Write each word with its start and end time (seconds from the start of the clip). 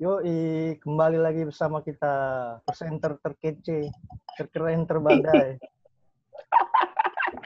Yoi, 0.00 0.72
kembali 0.80 1.20
lagi 1.20 1.44
bersama 1.44 1.84
kita 1.84 2.14
presenter 2.64 3.20
terkece, 3.20 3.92
terkeren, 4.40 4.88
terbadai. 4.88 5.60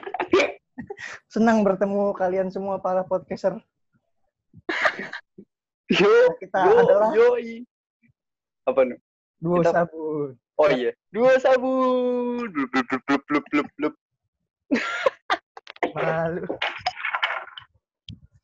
Senang 1.35 1.59
bertemu 1.67 2.15
kalian 2.15 2.47
semua 2.47 2.79
para 2.79 3.03
podcaster. 3.03 3.59
Yo, 5.91 6.31
Kita 6.39 6.71
yo, 6.71 6.87
adalah 6.87 7.11
yoi. 7.11 7.67
Apa 8.63 8.87
nih? 8.87 8.95
duo 9.43 9.59
kita- 9.59 9.75
sabun. 9.75 10.39
Oh 10.55 10.71
iya, 10.71 10.95
dua 11.11 11.35
sabun. 11.35 12.47
Blup, 12.47 12.71
blup, 12.71 12.87
blup, 12.87 13.23
blup, 13.27 13.45
blup, 13.51 13.67
blup. 13.75 13.93
Malu. 15.91 16.47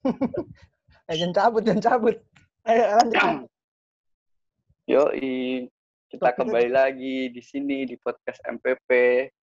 eh, 1.12 1.16
jangan 1.20 1.36
cabut, 1.36 1.62
jangan 1.68 1.84
cabut. 1.84 2.16
Ayo, 2.64 2.84
lanjut. 3.00 3.20
Yoi, 4.92 5.68
kita 6.12 6.30
kembali 6.36 6.70
lagi 6.72 7.32
di 7.32 7.42
sini 7.44 7.88
di 7.88 7.96
podcast 8.00 8.40
MPP. 8.44 8.90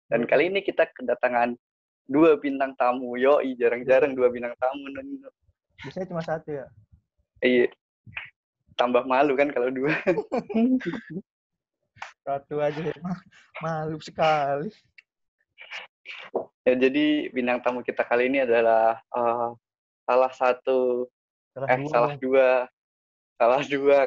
Dan 0.09 0.29
kali 0.29 0.53
ini 0.53 0.61
kita 0.61 0.85
kedatangan 0.93 1.57
dua 2.05 2.37
bintang 2.37 2.77
tamu. 2.77 3.17
Yoi, 3.17 3.57
jarang-jarang 3.57 4.13
dua 4.13 4.29
bintang 4.29 4.53
tamu. 4.61 4.85
Biasanya 5.81 6.05
cuma 6.09 6.21
satu 6.21 6.49
ya. 6.53 6.65
Iya. 7.41 7.73
Tambah 8.77 9.05
malu 9.05 9.37
kan 9.37 9.49
kalau 9.53 9.69
dua. 9.69 9.93
Satu 12.23 12.55
aja 12.63 12.79
ya. 12.79 12.95
Ma- 13.03 13.25
Malu 13.59 13.99
sekali. 13.99 14.71
Ya, 16.63 16.73
jadi 16.79 17.27
bintang 17.35 17.59
tamu 17.59 17.83
kita 17.83 18.07
kali 18.07 18.31
ini 18.31 18.47
adalah 18.47 18.95
eh, 19.11 19.49
salah 20.07 20.31
satu 20.31 21.11
Salah 21.53 21.67
eh 21.69 21.77
dua 21.77 21.89
salah 21.91 22.13
dua 22.17 22.47
salah 23.37 23.61
dua 23.69 23.97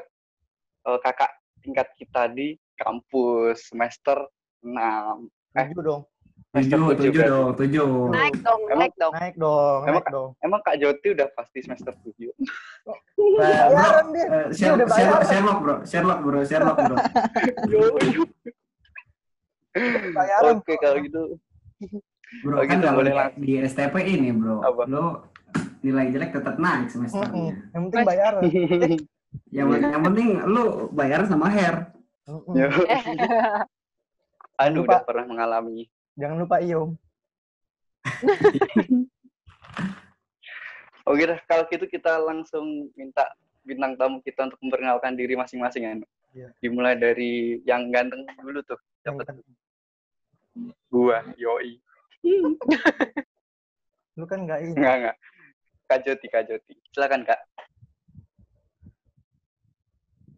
eh, 0.82 0.98
kakak 1.00 1.30
tingkat 1.62 1.88
kita 1.94 2.26
di 2.28 2.48
kampus 2.74 3.70
semester 3.70 4.18
6 4.60 4.74
Tujuh 5.56 5.80
dong. 5.80 6.02
semester 6.52 6.76
Tujuh, 6.76 6.90
tujuh 6.90 7.12
tujuh 7.12 7.22
dong, 7.24 7.50
tujuh. 7.54 7.88
Naik 8.10 8.36
dong, 8.40 8.60
Emang- 8.66 8.80
naik 8.82 8.94
dong. 8.96 9.12
Naik 9.14 9.36
dong, 9.36 9.80
Emang 9.80 9.94
naik 9.96 10.06
dong. 10.10 10.30
emang 10.38 10.60
kak 10.60 10.76
Joti 10.76 11.08
udah 11.12 11.28
pasti 11.32 11.58
semester 11.60 11.92
7 11.96 12.12
Eh, 12.18 12.32
bro, 13.16 13.40
Bayaran 13.40 14.06
dia. 14.10 14.26
eh, 14.26 14.46
Dia 14.46 14.52
Sher- 14.52 14.74
udah 14.76 14.86
Sherlock. 14.88 15.22
Sherlock, 15.24 15.58
bro, 15.58 15.74
Sherlock, 15.84 16.18
bro, 16.20 16.38
Sherlock, 16.42 16.76
bro. 16.78 16.96
Bayaran. 20.12 20.54
oke 20.56 20.72
kalau 20.76 20.98
gitu 20.98 21.22
Bro, 22.42 22.58
Oh, 22.58 22.64
kan 22.64 22.80
gitu, 22.80 22.88
boleh 22.90 23.12
di 23.38 23.52
STP 23.62 23.94
ini, 24.02 24.32
bro, 24.32 24.58
Apa? 24.60 24.82
lo 24.88 25.30
nilai 25.86 26.10
jelek 26.10 26.34
tetap 26.34 26.58
naik 26.58 26.90
semesternya. 26.90 27.54
Yang 27.70 27.82
penting 27.86 28.02
bayaran. 28.02 28.42
Yang, 29.52 29.68
yang 29.84 30.00
penting 30.02 30.28
lo 30.48 30.88
bayaran 30.90 31.28
sama 31.28 31.46
hair. 31.52 31.92
Anu 32.26 32.42
Lupa. 34.82 34.98
udah 34.98 35.04
pernah 35.06 35.24
mengalami 35.28 35.86
Jangan 36.16 36.36
lupa 36.42 36.58
Iom. 36.64 36.96
oke 41.06 41.22
dah 41.22 41.38
kalau 41.46 41.64
gitu 41.68 41.86
kita 41.86 42.18
langsung 42.18 42.90
minta 42.96 43.28
bintang 43.62 43.94
tamu 43.94 44.18
kita 44.24 44.48
untuk 44.48 44.58
memperkenalkan 44.62 45.14
diri 45.14 45.36
masing-masing 45.36 45.82
ya 45.84 45.90
Anu. 45.94 46.06
Iya. 46.36 46.48
dimulai 46.60 46.96
dari 46.96 47.60
yang 47.64 47.88
ganteng 47.92 48.24
dulu 48.40 48.60
tuh 48.64 48.78
tuh? 49.02 49.12
gua 50.88 51.20
yoi 51.36 51.76
Lu 54.16 54.24
kan 54.24 54.48
nggak 54.48 54.60
ini. 54.64 54.72
enggak 54.72 54.94
enggak 54.98 55.16
Kak 55.86 56.02
Joti 56.02 56.26
Kak 56.26 56.50
Joti 56.50 56.74
silakan 56.90 57.22
Kak 57.22 57.38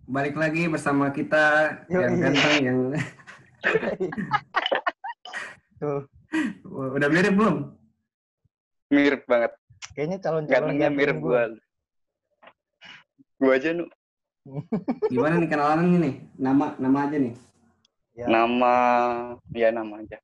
Balik 0.08 0.40
lagi 0.40 0.64
bersama 0.68 1.12
kita 1.12 1.68
yang 1.92 2.16
ganteng 2.16 2.56
yang 2.64 2.78
Tuh, 5.78 6.08
udah 6.68 7.08
mirip 7.12 7.32
belum? 7.36 7.56
mirip 8.88 9.24
banget 9.28 9.52
kayaknya 9.92 10.16
calon-calon 10.20 10.48
gantengnya 10.48 10.88
ganteng 10.88 10.96
mirip 10.96 11.16
gua. 11.20 11.52
gua 11.52 11.60
gua 13.40 13.52
aja 13.56 13.70
nu 13.76 13.84
Gimana 15.12 15.36
nih 15.40 15.48
kenalan 15.48 16.00
nih? 16.00 16.14
Nama 16.40 16.76
nama 16.80 16.98
aja 17.04 17.16
nih. 17.20 17.36
Ya, 18.16 18.24
nama 18.28 18.74
ya 19.52 19.68
nama 19.72 20.00
aja 20.00 20.16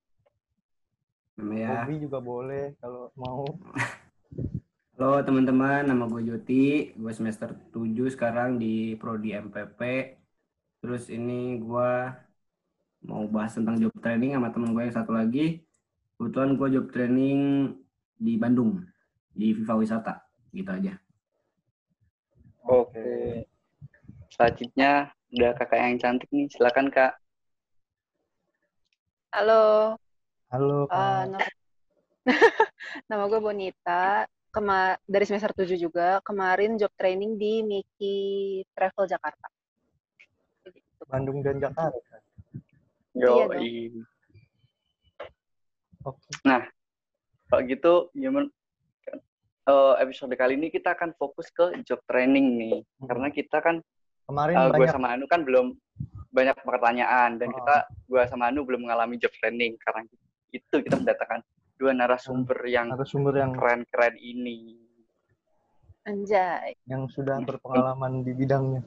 Nama 1.37 1.53
ya. 1.57 1.69
hobi 1.85 1.95
juga 2.01 2.19
boleh 2.25 2.73
kalau 2.81 3.13
mau. 3.17 3.45
Halo 4.95 5.19
teman-teman, 5.27 5.81
nama 5.91 6.05
gue 6.13 6.23
Joti, 6.29 6.95
gue 6.95 7.13
semester 7.19 7.51
7 7.75 8.07
sekarang 8.15 8.51
di 8.63 8.95
Prodi 9.01 9.35
MPP. 9.35 9.81
Terus 10.83 11.11
ini 11.11 11.59
gue 11.59 11.91
mau 13.09 13.25
bahas 13.35 13.53
tentang 13.59 13.77
job 13.83 13.91
training 14.05 14.31
sama 14.39 14.49
temen 14.55 14.71
gue 14.75 14.83
yang 14.87 14.95
satu 14.95 15.13
lagi. 15.19 15.67
Kebetulan 16.15 16.51
gue 16.59 16.69
job 16.79 16.87
training 16.95 17.39
di 18.15 18.33
Bandung, 18.43 18.71
di 19.35 19.51
Viva 19.57 19.75
Wisata, 19.83 20.15
gitu 20.55 20.71
aja. 20.71 20.95
oke 22.79 23.09
selanjutnya 24.35 24.91
udah 25.35 25.51
kakak 25.59 25.81
yang 25.85 25.97
cantik 26.03 26.29
nih 26.35 26.47
silakan 26.53 26.89
kak 26.95 27.13
Halo, 29.35 29.99
Halo, 30.53 30.89
eh, 30.93 30.95
Kak. 30.95 31.29
nama, 31.31 31.49
nama 33.11 33.23
gue 33.31 33.41
Bonita. 33.43 34.25
Kema 34.55 34.95
dari 35.03 35.25
semester 35.27 35.51
7 35.51 35.75
juga. 35.75 36.23
Kemarin 36.23 36.79
job 36.79 36.95
training 36.95 37.35
di 37.35 37.67
Miki 37.67 38.17
Travel 38.71 39.11
Jakarta. 39.11 39.51
Gitu. 40.63 41.03
Bandung 41.11 41.43
dan 41.43 41.59
Jakarta. 41.59 41.91
yo 43.15 43.47
dong. 43.47 44.03
Oke. 46.05 46.31
kalau 47.47 47.63
gitu 47.71 47.93
gimana 48.11 48.51
Eh, 49.65 49.95
episode 50.05 50.37
kali 50.37 50.61
ini 50.61 50.69
kita 50.69 50.93
akan 50.93 51.17
fokus 51.17 51.49
ke 51.49 51.81
job 51.89 51.97
training 52.05 52.61
nih 52.61 52.77
karena 53.01 53.33
kita 53.33 53.65
kan 53.65 53.81
Kemarin 54.29 54.61
eh, 54.61 54.69
gue 54.69 54.77
banyak 54.77 54.93
sama 54.93 55.09
Anu 55.17 55.25
kan 55.25 55.41
belum 55.41 55.73
banyak 56.37 56.53
pertanyaan 56.69 57.41
dan 57.41 57.49
Oh. 57.49 57.57
kita 57.57 57.77
gue 57.89 58.23
sama 58.29 58.53
Anu 58.53 58.69
belum 58.69 58.85
mengalami 58.85 59.17
job 59.17 59.33
training 59.41 59.81
karena 59.81 60.05
itu 60.53 60.75
kita 60.85 61.01
mendatangkan 61.01 61.41
dua 61.75 61.91
narasumber 61.93 62.59
yang 62.65 62.87
narasumber 62.89 63.35
yang 63.35 63.53
keren-keren 63.53 64.15
ini 64.17 64.79
Anjay. 66.05 66.77
yang 66.85 67.09
sudah 67.09 67.41
berpengalaman 67.41 68.21
di 68.21 68.33
bidangnya. 68.33 68.85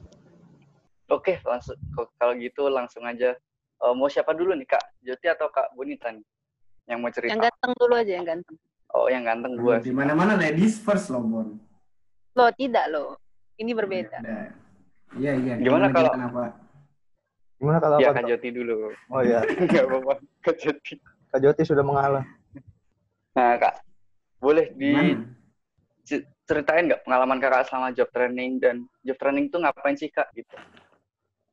oke 1.08 1.42
langsung 1.42 1.74
kalau 2.14 2.34
gitu 2.34 2.68
langsung 2.68 3.04
aja 3.04 3.34
Eh, 3.78 3.94
mau 3.94 4.10
siapa 4.10 4.34
dulu 4.34 4.58
nih 4.58 4.66
kak 4.66 4.82
Joti 4.98 5.30
atau 5.30 5.46
kak 5.46 5.70
Bonita 5.70 6.10
nih 6.10 6.26
yang 6.84 6.98
mau 6.98 7.14
cerita 7.14 7.30
Yang 7.30 7.46
ganteng 7.46 7.72
dulu 7.78 7.94
aja, 7.94 8.10
yang 8.10 8.26
ganteng. 8.26 8.56
oh 8.90 9.06
yang 9.06 9.22
ganteng 9.22 9.52
gue 9.54 9.74
Di 9.78 9.94
mana-mana 9.94 10.34
ladies 10.34 10.74
first 10.76 11.06
loh, 11.08 11.22
Bon. 11.22 11.54
Lo 12.34 12.50
tidak 12.50 12.90
lo. 12.90 13.14
Ini 13.54 13.70
berbeda. 13.70 14.18
Udah. 14.18 14.50
Iya, 15.14 15.30
iya. 15.32 15.54
Gimana 15.58 15.94
kalau- 15.94 16.10
Kenapa? 16.10 16.58
Gimana 17.54 17.78
kalau 17.78 17.96
ya 17.98 18.10
apa? 18.10 18.18
kak? 18.18 18.26
Joti 18.28 18.48
dulu 18.50 18.90
Oh 19.08 19.22
ya, 19.22 19.46
nggak 19.62 19.84
apa-apa 19.84 20.12
kak 20.42 20.56
Joti 20.58 20.94
Kak 21.30 21.38
Joti 21.38 21.62
sudah 21.62 21.84
mengalah. 21.84 22.26
Nah 23.38 23.54
kak 23.54 23.74
boleh 24.42 24.66
di 24.74 24.90
Gimana? 24.90 25.14
ceritain 26.42 26.88
nggak 26.88 27.04
pengalaman 27.06 27.38
kakak 27.38 27.68
selama 27.68 27.94
job 27.94 28.10
training 28.10 28.58
dan 28.58 28.82
job 29.04 29.14
training 29.14 29.46
tuh 29.46 29.62
ngapain 29.62 29.94
sih 29.94 30.10
kak 30.10 30.26
gitu 30.34 30.58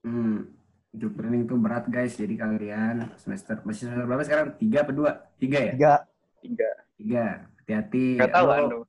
Hmm, 0.01 0.53
job 0.93 1.17
training 1.17 1.49
itu 1.49 1.57
berat 1.57 1.89
guys. 1.89 2.13
Jadi 2.13 2.37
kalian 2.37 3.09
semester 3.17 3.57
masih 3.65 3.89
semester 3.89 4.05
berapa 4.05 4.21
sekarang? 4.21 4.47
Tiga 4.53 4.85
apa 4.85 4.93
dua? 4.93 5.11
Tiga 5.35 5.57
ya? 5.57 5.73
Tiga. 5.73 5.93
tiga 6.39 6.69
Tiga. 6.93 7.25
Hati-hati. 7.57 8.05
nggak 8.13 8.31
tahu 8.31 8.47
anu 8.47 8.79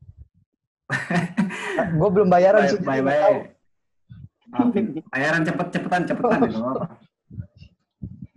Gue 1.98 2.08
belum 2.12 2.28
bayaran 2.28 2.62
Bye 2.62 2.68
sih. 2.68 2.76
jadi 2.76 2.84
bye. 2.84 3.00
nggak 3.00 3.16
bye. 3.16 3.24
tahu. 3.24 3.38
Maafin. 4.46 4.84
Bayaran 5.08 5.42
cepet 5.42 5.66
cepetan 5.72 6.02
cepetan 6.04 6.40
ya 6.44 6.58
apa. 6.60 6.86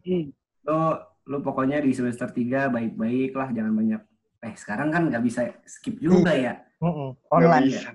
Lo 0.65 0.79
lo 1.29 1.37
pokoknya 1.43 1.83
di 1.83 1.91
semester 1.91 2.31
tiga 2.31 2.71
baik-baik 2.71 3.35
lah, 3.35 3.51
jangan 3.51 3.75
banyak. 3.75 4.01
Eh 4.39 4.55
sekarang 4.55 4.87
kan 4.89 5.07
nggak 5.07 5.19
bisa 5.19 5.41
skip 5.63 5.99
juga 5.99 6.31
ya. 6.31 6.53
Mm-mm. 6.79 7.11
Nggak 7.27 7.33
Online. 7.33 7.65
bisa. 7.67 7.89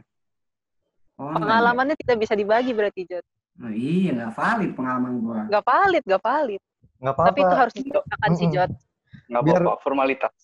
Online. 1.17 1.41
Pengalamannya 1.41 1.96
tidak 1.96 2.17
bisa 2.20 2.35
dibagi 2.35 2.73
berarti, 2.73 3.02
Jod. 3.06 3.25
Nah, 3.55 3.70
iya 3.70 4.11
nggak 4.12 4.35
valid 4.35 4.70
pengalaman 4.75 5.12
gua. 5.23 5.41
Gak 5.46 5.62
valid, 5.62 6.02
gak 6.05 6.20
valid. 6.20 6.62
Nggak 6.99 7.14
apa-apa. 7.14 7.29
Tapi 7.31 7.38
itu 7.41 7.55
harus 7.55 7.75
diceritakan 7.75 8.31
si 8.35 8.44
Mm-mm. 8.44 8.55
Jod. 8.55 8.70
nggak 9.25 9.43
Biar- 9.46 9.62
apa-apa 9.62 9.81
formalitas 9.81 10.35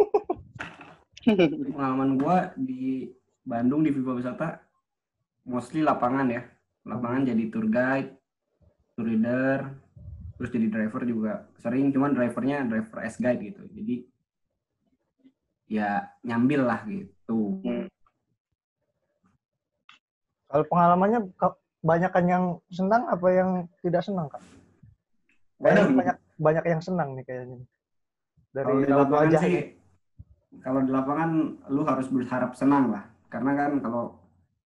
Pengalaman 1.70 2.16
gua 2.16 2.50
di 2.56 3.04
Bandung 3.44 3.84
di 3.84 3.92
Viva 3.92 4.16
Wisata 4.16 4.58
mostly 5.44 5.84
lapangan 5.84 6.26
ya. 6.26 6.42
Lapangan 6.82 7.28
jadi 7.28 7.44
tour 7.52 7.68
guide, 7.68 8.16
tour 8.96 9.04
leader, 9.04 9.76
terus 10.34 10.48
jadi 10.48 10.66
driver 10.66 11.04
juga 11.04 11.32
sering 11.60 11.92
cuman 11.92 12.16
drivernya 12.16 12.64
driver 12.64 13.04
S 13.04 13.20
guide 13.20 13.44
gitu. 13.44 13.62
Jadi 13.68 14.08
ya 15.70 16.10
nyambil 16.26 16.66
lah 16.66 16.82
gitu. 16.90 17.62
Hmm. 17.62 17.86
Kalau 20.50 20.64
pengalamannya 20.66 21.30
ka- 21.38 21.62
banyakan 21.80 22.24
yang 22.26 22.44
senang 22.74 23.06
apa 23.06 23.26
yang 23.30 23.48
tidak 23.80 24.02
senang 24.02 24.26
kak? 24.26 24.42
Waduh. 25.62 25.94
banyak 25.94 26.16
banyak 26.40 26.64
yang 26.66 26.82
senang 26.82 27.14
nih 27.14 27.24
kayaknya. 27.24 27.62
Dari 28.50 28.66
Kalau 28.66 28.82
di 28.82 28.90
lapangan 28.90 29.14
wajah 29.30 29.40
sih, 29.46 29.54
nih. 29.54 29.66
kalau 30.58 30.80
di 30.82 30.90
lapangan 30.90 31.30
lu 31.70 31.82
harus 31.86 32.06
berharap 32.10 32.50
senang 32.58 32.90
lah. 32.90 33.04
Karena 33.30 33.54
kan 33.54 33.78
kalau 33.78 34.18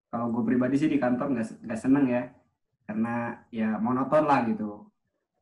kalau 0.08 0.26
gue 0.32 0.42
pribadi 0.48 0.80
sih 0.80 0.88
di 0.88 0.96
kantor 0.96 1.36
nggak 1.36 1.68
nggak 1.68 1.80
seneng 1.84 2.08
ya, 2.08 2.22
karena 2.88 3.44
ya 3.52 3.76
monoton 3.76 4.24
lah 4.24 4.48
gitu. 4.48 4.88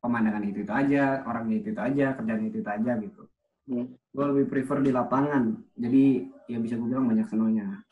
Pemandangan 0.02 0.42
itu 0.42 0.66
itu 0.66 0.72
aja, 0.74 1.22
orangnya 1.22 1.62
itu 1.62 1.70
itu 1.70 1.78
aja, 1.78 2.18
kerjaan 2.18 2.42
itu 2.42 2.58
itu 2.58 2.66
aja 2.66 2.92
gitu. 2.98 3.22
Hmm. 3.68 3.86
Gue 4.12 4.24
lebih 4.34 4.46
prefer 4.50 4.82
di 4.82 4.90
lapangan. 4.90 5.56
Jadi 5.78 6.26
ya 6.50 6.58
bisa 6.58 6.74
gue 6.76 6.88
bilang 6.90 7.06
banyak 7.06 7.26
senangnya. 7.30 7.82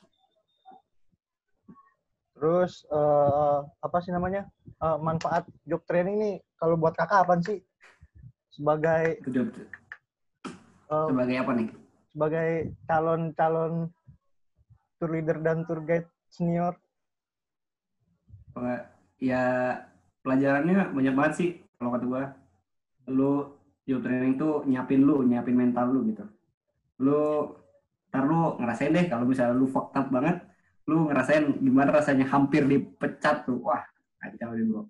Terus 2.34 2.84
eh, 2.88 3.58
apa 3.84 3.99
sih 4.00 4.11
namanya 4.11 4.49
Eh, 4.81 4.96
manfaat 4.96 5.44
job 5.69 5.84
training 5.84 6.17
nih 6.17 6.37
kalau 6.56 6.81
buat 6.81 6.96
kakak 6.96 7.28
apa 7.28 7.37
sih? 7.44 7.61
Sebagai 8.49 9.20
job 9.28 9.52
eh, 9.52 11.06
sebagai 11.12 11.37
apa 11.37 11.52
nih? 11.52 11.69
sebagai 12.08 12.50
calon-calon 12.88 13.93
tour 14.96 15.11
leader 15.12 15.37
dan 15.44 15.69
tour 15.69 15.84
guide 15.84 16.08
senior. 16.32 16.81
Ya 19.20 19.44
pelajarannya 20.25 20.96
banyak 20.96 21.12
banget 21.12 21.32
sih 21.37 21.50
kalau 21.76 21.93
kata 21.93 22.05
gua. 22.08 22.25
Lu 23.05 23.59
job 23.88 24.00
training 24.05 24.37
tuh 24.37 24.65
nyiapin 24.69 25.00
lu, 25.03 25.25
nyiapin 25.25 25.56
mental 25.56 25.91
lu 25.91 26.00
gitu. 26.12 26.25
Lu 27.00 27.21
ntar 28.11 28.27
lu 28.27 28.59
ngerasain 28.59 28.91
deh 28.91 29.06
kalau 29.06 29.25
misalnya 29.25 29.55
lu 29.55 29.71
fucked 29.71 29.97
up 29.97 30.06
banget, 30.11 30.43
lu 30.91 31.06
ngerasain 31.06 31.62
gimana 31.62 31.94
rasanya 31.94 32.27
hampir 32.29 32.67
dipecat 32.67 33.47
tuh. 33.47 33.62
Wah, 33.62 33.82
kacau 34.19 34.53
deh 34.55 34.65
bro. 34.67 34.82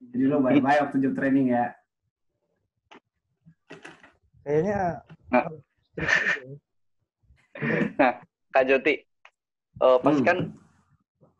Jadi 0.00 0.24
lu 0.26 0.36
bye-bye 0.40 0.80
waktu 0.88 0.96
job 0.98 1.14
training 1.14 1.52
ya. 1.54 1.74
Kayaknya 4.42 5.04
Nah. 5.30 5.44
ya. 8.00 8.10
Kak 8.50 8.64
Joti, 8.66 8.94
eh, 9.78 9.98
pasti 10.02 10.20
Hmm. 10.24 10.28
kan 10.28 10.38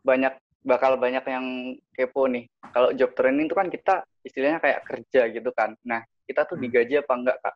banyak 0.05 0.33
bakal 0.61 0.95
banyak 0.95 1.25
yang 1.25 1.45
kepo 1.91 2.29
nih. 2.29 2.45
Kalau 2.71 2.93
job 2.95 3.11
training 3.17 3.49
itu 3.49 3.55
kan 3.57 3.67
kita 3.67 4.05
istilahnya 4.21 4.61
kayak 4.61 4.85
kerja 4.85 5.27
gitu 5.33 5.49
kan. 5.51 5.73
Nah, 5.83 6.05
kita 6.31 6.47
tuh 6.47 6.55
Hmm. 6.55 6.63
digaji 6.63 6.93
apa 7.03 7.13
enggak, 7.19 7.37
Kak? 7.43 7.55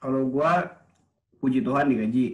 Kalau 0.00 0.22
gua 0.30 0.70
puji 1.42 1.60
Tuhan 1.60 1.90
digaji. 1.90 2.26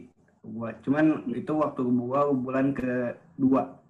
Gua 0.46 0.70
cuman 0.84 1.26
itu 1.34 1.52
waktu 1.56 1.82
gua 1.82 2.30
bulan 2.30 2.70
kedua. 2.70 3.82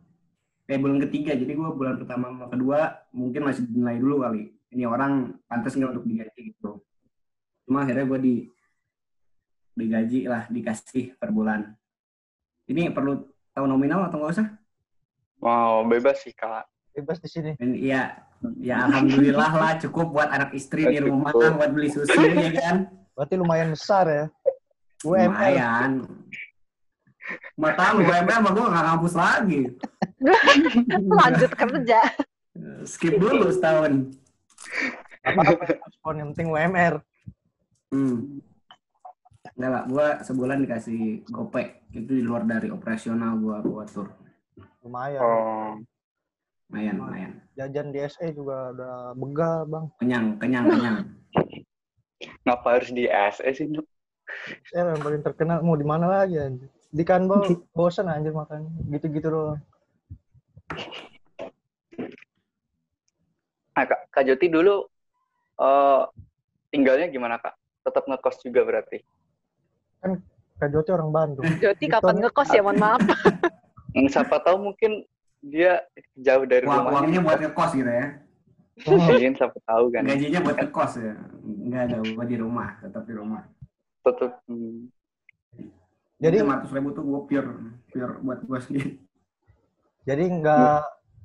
Eh 0.71 0.79
bulan 0.81 1.03
ketiga. 1.05 1.37
Jadi 1.37 1.53
gua 1.53 1.75
bulan 1.75 2.01
pertama 2.01 2.33
sama 2.33 2.47
kedua 2.49 2.95
mungkin 3.13 3.45
masih 3.45 3.69
dinilai 3.69 4.01
dulu 4.01 4.25
kali. 4.25 4.55
Ini 4.73 4.89
orang 4.89 5.37
pantas 5.45 5.77
nggak 5.77 5.93
untuk 5.93 6.07
digaji 6.09 6.41
gitu. 6.55 6.81
Cuma 7.69 7.85
akhirnya 7.85 8.07
gua 8.09 8.17
di 8.23 8.49
digaji 9.77 10.25
lah, 10.25 10.49
dikasih 10.49 11.21
per 11.21 11.29
bulan. 11.29 11.77
Ini 12.65 12.97
perlu 12.97 13.29
tahu 13.53 13.69
nominal 13.69 14.09
atau 14.09 14.25
nggak 14.25 14.33
usah? 14.41 14.49
Wow, 15.37 15.85
bebas 15.85 16.25
sih, 16.25 16.33
Kak. 16.33 16.65
Bebas 16.97 17.21
di 17.21 17.29
sini. 17.29 17.53
Iya, 17.61 18.25
ya 18.61 18.87
alhamdulillah 18.87 19.51
lah 19.57 19.73
cukup 19.81 20.13
buat 20.15 20.29
anak 20.31 20.55
istri 20.55 20.87
di 20.87 20.99
rumah, 21.03 21.33
Cukup. 21.35 21.59
buat 21.59 21.71
beli 21.75 21.89
susu 21.91 22.15
ya 22.15 22.53
kan. 22.55 22.77
Berarti 23.17 23.35
lumayan 23.41 23.73
besar 23.73 24.05
ya. 24.07 24.25
UMR. 25.05 25.31
Lumayan. 25.33 25.91
Mata 27.59 27.97
lu 27.97 28.05
UMR 28.07 28.37
sama 28.39 28.51
gue 28.55 28.65
gak 28.69 28.85
ngampus 28.87 29.15
lagi. 29.17 29.61
Lanjut 31.21 31.53
kerja. 31.57 32.01
Skip 32.85 33.15
dulu 33.19 33.51
setahun. 33.51 34.13
Apa-apa 35.27 35.65
respon 35.75 36.15
yang 36.23 36.29
penting 36.33 36.49
UMR. 36.55 36.95
Hmm. 37.91 38.39
Enggak 39.57 39.71
lah, 39.73 39.83
gue 39.89 40.09
sebulan 40.29 40.59
dikasih 40.69 41.25
gopek. 41.33 41.89
Itu 41.97 42.13
di 42.13 42.23
luar 42.23 42.45
dari 42.45 42.69
operasional 42.69 43.41
gue 43.41 43.57
buat 43.65 43.89
tur. 43.89 44.13
Lumayan. 44.85 45.21
Oh, 45.25 45.71
Lumayan, 46.67 46.95
lumayan. 46.99 47.33
Jajan 47.55 47.95
di 47.95 47.99
SE 48.11 48.27
juga 48.35 48.75
udah 48.75 48.95
begal, 49.15 49.59
Bang. 49.71 49.87
Kenyang, 50.03 50.27
kenyang, 50.43 50.65
kenyang. 50.67 50.99
ngapa 52.47 52.69
harus 52.79 52.91
di 52.91 53.07
SE 53.07 53.49
sih, 53.55 53.67
Nuk? 53.71 53.87
Saya 54.71 54.91
yang 54.95 55.03
paling 55.03 55.23
terkenal 55.23 55.63
mau 55.63 55.79
di 55.79 55.87
mana 55.87 56.11
lagi 56.11 56.39
anjir. 56.43 56.67
Di 56.91 57.05
Kanbol 57.07 57.67
bosan 57.71 58.11
anjir 58.11 58.35
makan 58.35 58.67
gitu-gitu 58.91 59.31
doang. 59.31 59.61
Nah, 63.77 63.85
Kak, 63.85 64.01
Kak 64.11 64.25
Joti 64.27 64.51
dulu 64.51 64.83
eh, 65.63 66.03
tinggalnya 66.75 67.07
gimana, 67.13 67.39
Kak? 67.39 67.55
Tetap 67.87 68.11
ngekos 68.11 68.43
juga 68.43 68.67
berarti? 68.67 68.99
Kak 70.59 70.69
Joti 70.73 70.91
orang 70.91 71.11
Bandung. 71.15 71.47
Joti 71.63 71.87
kapan 71.87 72.19
ngekos 72.27 72.51
ya? 72.51 72.63
Mohon 72.67 72.79
maaf. 72.83 73.03
Hmm, 73.97 74.13
Siapa 74.13 74.45
tahu 74.45 74.61
mungkin 74.61 75.09
dia 75.41 75.85
jauh 76.15 76.45
dari 76.45 76.65
Uang, 76.65 76.79
rumahnya. 76.81 76.97
uangnya 77.01 77.21
buat 77.23 77.39
ngekos 77.41 77.73
gitu 77.73 77.91
ya. 77.91 78.07
Oh, 78.85 78.93
Mungkin 78.93 79.33
siapa 79.35 79.57
tahu 79.65 79.85
kan. 79.89 80.03
Gajinya 80.05 80.41
buat 80.43 80.57
ngekos 80.59 80.93
ya. 80.97 81.15
Enggak 81.41 81.83
ada, 81.87 81.97
gue 82.03 82.25
di 82.27 82.37
rumah, 82.37 82.69
tetap 82.79 83.03
di 83.05 83.15
rumah. 83.15 83.43
Tetap 84.03 84.33
hmm, 84.45 84.93
Jadi 86.17 86.37
lima 86.41 86.57
ratus 86.57 86.73
ribu 86.73 86.89
tuh 86.91 87.03
gue 87.03 87.21
pure, 87.27 87.51
pure 87.87 88.15
buat 88.21 88.41
gue 88.41 88.59
sendiri. 88.59 88.91
jadi 90.03 90.23
nggak 90.31 90.81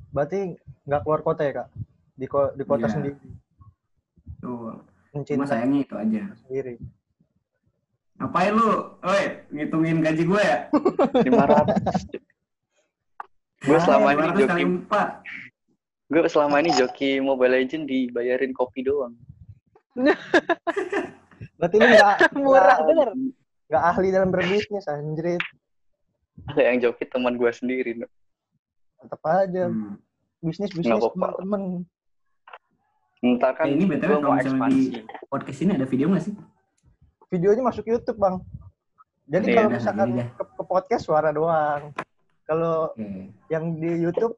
berarti 0.09 0.39
nggak 0.83 1.01
keluar 1.01 1.21
kota 1.21 1.41
ya, 1.43 1.53
Kak? 1.53 1.67
Di 2.13 2.25
ko- 2.25 2.51
di 2.51 2.63
kota 2.63 2.85
Iya. 2.85 2.93
sendiri. 2.93 3.17
Tuh, 4.39 4.79
cuma 5.11 5.21
Mencintai 5.21 5.47
sayangnya 5.47 5.79
itu 5.81 5.95
aja. 5.95 6.21
sendiri. 6.39 6.75
Ngapain 8.15 8.51
lu? 8.51 8.69
Oi, 9.01 9.23
ngitungin 9.49 9.99
gaji 9.99 10.23
gue 10.23 10.41
ya? 10.41 10.57
500. 11.25 12.30
Gue 13.61 13.77
selama 13.79 14.07
ini 14.11 14.21
200 14.23 14.27
kali 14.27 14.41
joki, 14.41 14.63
gue 16.09 16.21
selama 16.27 16.55
ini 16.59 16.71
joki 16.73 17.11
Mobile 17.19 17.53
Legend 17.55 17.85
dibayarin 17.85 18.51
kopi 18.51 18.81
doang. 18.81 19.13
Berarti 21.57 21.75
lu 21.75 21.85
nggak 21.85 22.15
Murah 22.37 22.79
bener. 22.81 23.09
nggak 23.67 23.83
ahli 23.85 24.07
dalam 24.09 24.29
berbisnis 24.29 24.85
anjrit. 24.85 25.41
Ada 26.47 26.61
yang 26.63 26.77
joki 26.81 27.05
teman 27.05 27.37
gue 27.37 27.51
sendiri. 27.51 27.95
Nuk. 27.95 28.09
Tetap 28.99 29.21
aja 29.23 29.69
Hmm. 29.69 29.97
bisnis 30.41 30.71
bisnis 30.71 30.97
teman-teman. 30.97 31.85
Ntar 33.21 33.53
kan 33.53 33.69
Eh, 33.69 33.77
ini 33.77 33.85
BTW 33.85 34.17
kalau 34.17 34.21
mau 34.25 34.33
misalnya 34.33 34.57
ekspansi. 34.57 34.81
di- 34.89 35.05
Podcast 35.27 35.59
ini 35.61 35.71
ada 35.71 35.85
video 35.85 36.09
nggak 36.09 36.23
sih? 36.23 36.33
Videonya 37.29 37.63
masuk 37.63 37.85
YouTube, 37.85 38.17
Bang. 38.17 38.41
Jadi 39.23 39.45
Iya, 39.47 39.55
kalau 39.55 39.69
misalkan 39.71 40.09
ke 40.17 40.63
podcast 40.65 41.03
suara 41.05 41.29
doang. 41.29 41.93
Kalau 42.51 42.91
Oke. 42.91 43.31
yang 43.47 43.79
di 43.79 44.03
YouTube 44.03 44.35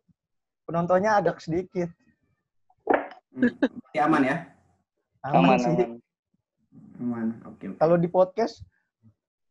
penontonnya 0.70 1.18
agak 1.18 1.42
sedikit. 1.42 1.90
Hmm. 3.34 3.50
Aman 3.98 4.22
ya? 4.22 4.38
Aman, 5.26 5.42
Aman, 5.42 5.58
sih. 5.58 5.74
aman. 5.74 5.90
Aman. 7.02 7.28
Oke. 7.50 7.74
oke. 7.74 7.82
Kalau 7.82 7.98
di 7.98 8.06
podcast 8.06 8.62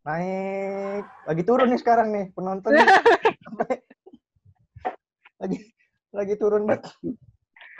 naik 0.06 1.02
lagi 1.26 1.42
turun 1.42 1.74
nih 1.74 1.80
sekarang 1.82 2.14
nih 2.14 2.26
penontonnya 2.34 2.82
sampai 3.46 3.70
lagi 5.42 5.58
lagi 6.10 6.34
turun 6.34 6.66
banget 6.66 6.90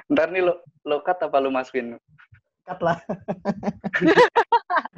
Ntar 0.06 0.30
nih 0.30 0.42
lo, 0.42 0.62
lo 0.82 1.02
cut 1.02 1.18
apa 1.18 1.38
lo 1.38 1.50
masukin? 1.54 1.98
cut 2.62 2.78
lah. 2.78 2.98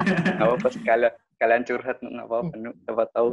Gak 0.05 0.37
apa-apa 0.37 0.69
sekalian, 0.69 1.13
kalian 1.41 1.65
curhat 1.65 1.97
nggak 2.01 2.27
apa-apa. 2.29 2.55
Siapa 2.85 3.05
tahu. 3.13 3.29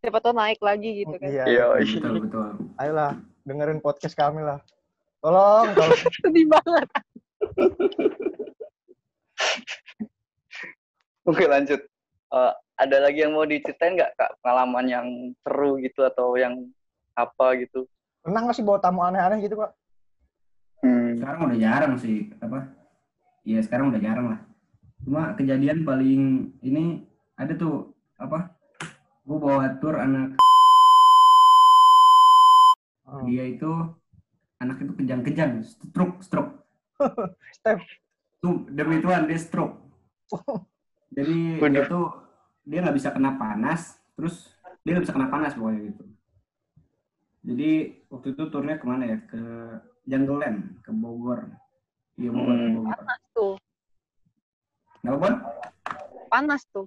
Siapa 0.00 0.16
tahu 0.24 0.32
naik 0.32 0.60
lagi 0.64 1.04
gitu 1.04 1.14
kan. 1.20 1.28
Iya. 1.28 1.44
Iya, 1.44 1.64
betul 1.76 2.24
betul. 2.24 2.48
Ayolah 2.80 3.20
dengerin 3.44 3.84
podcast 3.84 4.16
kami 4.16 4.40
lah. 4.40 4.56
Tolong, 5.20 5.76
tolong. 5.76 6.00
Sedih 6.24 6.48
banget. 6.48 6.88
Oke 11.28 11.44
lanjut. 11.44 11.80
Eh, 12.32 12.52
ada 12.80 12.96
lagi 12.96 13.18
yang 13.20 13.36
mau 13.36 13.44
diceritain 13.44 13.92
nggak 13.92 14.16
kak 14.16 14.32
pengalaman 14.40 14.86
yang 14.88 15.06
seru 15.44 15.76
gitu 15.84 16.00
atau 16.08 16.32
yang 16.40 16.64
apa 17.12 17.60
gitu? 17.60 17.84
Pernah 18.24 18.48
nggak 18.48 18.56
sih 18.56 18.64
bawa 18.64 18.80
tamu 18.80 19.04
aneh-aneh 19.04 19.44
gitu, 19.44 19.60
Pak? 19.60 19.70
Hmm. 20.80 21.20
Sekarang 21.20 21.40
udah 21.44 21.58
jarang 21.60 21.94
sih 22.00 22.32
apa? 22.40 22.72
Iya 23.44 23.60
sekarang 23.60 23.92
udah 23.92 24.00
jarang 24.00 24.26
lah. 24.32 24.40
Cuma 25.04 25.36
kejadian 25.36 25.84
paling 25.84 26.56
ini 26.64 27.04
ada 27.36 27.52
tuh 27.52 27.92
apa? 28.16 28.59
Gue 29.30 29.38
bawa 29.38 29.78
tur 29.78 29.94
anak 29.94 30.34
Hmm. 33.06 33.26
dia 33.26 33.46
itu 33.46 33.66
anak 34.58 34.82
itu 34.82 34.90
kejang-kejang, 34.94 35.62
stroke, 35.62 36.18
stroke. 36.22 36.62
Step. 37.58 37.78
Tuh 38.38 38.66
demi 38.70 38.98
Tuhan 38.98 39.26
dia 39.26 39.38
stroke. 39.38 39.78
Jadi 41.16 41.58
dia 41.58 41.62
Waduh. 41.62 41.86
tuh 41.86 42.06
dia 42.62 42.82
nggak 42.82 42.94
bisa 42.94 43.10
kena 43.10 43.34
panas, 43.34 43.98
terus 44.14 44.54
dia 44.82 44.94
nggak 44.94 45.06
bisa 45.06 45.14
kena 45.14 45.26
panas 45.26 45.54
pokoknya 45.54 45.80
gitu. 45.90 46.04
Jadi 47.46 47.70
waktu 48.10 48.26
itu 48.30 48.42
turnya 48.46 48.78
ke 48.78 48.86
mana 48.86 49.04
ya? 49.06 49.18
Ke 49.26 49.42
Jungle 50.06 50.38
Land, 50.38 50.58
ke 50.82 50.90
Bogor. 50.90 51.50
Iya 52.14 52.30
Bogor, 52.30 52.50
ke 52.52 52.62
Hmm. 52.62 52.74
Bogor. 52.78 52.94
Panas 52.94 53.20
tuh. 53.30 53.54
Kenapa, 54.98 55.18
Bon? 55.18 55.34
Panas 56.26 56.62
tuh. 56.70 56.86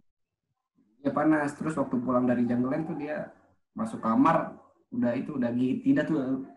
Ya 1.03 1.11
panas. 1.11 1.51
Terus 1.53 1.75
waktu 1.75 1.95
pulang 1.99 2.23
dari 2.23 2.47
Jungle 2.47 2.79
tuh 2.83 2.95
dia 2.95 3.29
masuk 3.75 3.99
kamar, 3.99 4.55
udah 4.89 5.11
itu, 5.13 5.35
udah 5.35 5.51
tidak 5.51 6.05
tuh. 6.07 6.47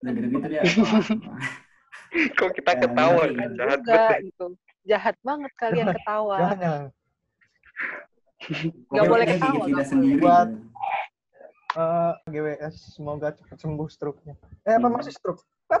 Udah 0.00 0.10
gitu-gitu 0.12 0.46
dia. 0.48 0.62
Wah, 0.78 1.02
Kok 2.36 2.50
kita 2.52 2.72
Ya, 2.72 2.80
ketawa 2.82 3.22
iya, 3.24 3.32
kan 3.32 3.48
iya. 3.48 3.56
jahat 3.56 3.78
Juga 3.78 3.94
banget. 3.96 4.20
gitu. 4.22 4.46
Jahat 4.84 5.16
banget 5.22 5.52
kalian 5.56 5.86
ketawa. 5.96 6.36
Jangan, 6.38 6.82
pokoknya 8.84 9.08
boleh 9.08 9.24
dia 9.24 9.32
ketawa, 9.38 9.64
tidak 9.64 9.86
sendiri. 9.86 10.20
Buat- 10.20 10.52
gitu. 10.52 10.70
Eh, 11.72 12.12
GWS 12.28 12.74
semoga 12.92 13.32
cepat 13.32 13.56
sembuh 13.56 13.88
stroke-nya. 13.88 14.36
Eh 14.62 14.76
apa 14.76 14.86
Hmm. 14.86 14.94
masih 14.94 15.08
stroke? 15.10 15.40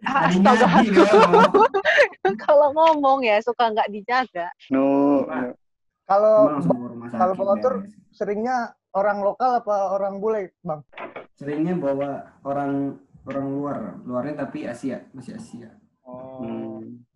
Tadinya 0.00 0.54
Astaga, 0.54 0.80
dia 0.80 2.32
kalau 2.38 2.70
ngomong 2.72 3.20
ya 3.20 3.36
suka 3.42 3.68
nggak 3.68 3.90
dijaga. 3.90 4.48
No, 4.70 5.26
Wah. 5.26 5.50
no. 5.50 5.58
Kalau 6.10 6.58
kalau 7.14 7.34
bawa 7.38 7.54
tur, 7.62 7.74
beres. 7.86 7.94
seringnya 8.18 8.74
orang 8.98 9.22
lokal 9.22 9.62
apa 9.62 9.94
orang 9.94 10.18
bule, 10.18 10.50
Bang? 10.66 10.82
Seringnya 11.38 11.78
bawa 11.78 12.34
orang 12.42 12.98
orang 13.30 13.46
luar, 13.46 13.78
luarnya 14.02 14.42
tapi 14.42 14.66
Asia, 14.66 15.06
masih 15.14 15.38
Asia. 15.38 15.70
Oh. 16.02 16.42
Hmm. 16.42 17.06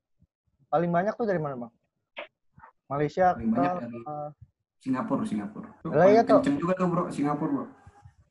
Paling 0.70 0.90
banyak 0.94 1.14
tuh 1.18 1.26
dari 1.26 1.42
mana, 1.42 1.66
Bang? 1.66 1.72
Malaysia 2.86 3.34
Paling 3.34 3.50
banyak 3.50 3.72
dari 3.82 3.98
eh, 3.98 4.28
Singapura, 4.78 5.22
Singapura. 5.26 5.68
Lah, 5.90 6.06
iya, 6.06 6.22
tuh. 6.22 6.38
kenceng 6.38 6.58
juga 6.62 6.72
tuh 6.78 6.86
bro, 6.86 7.02
Singapura 7.10 7.50
bro. 7.50 7.66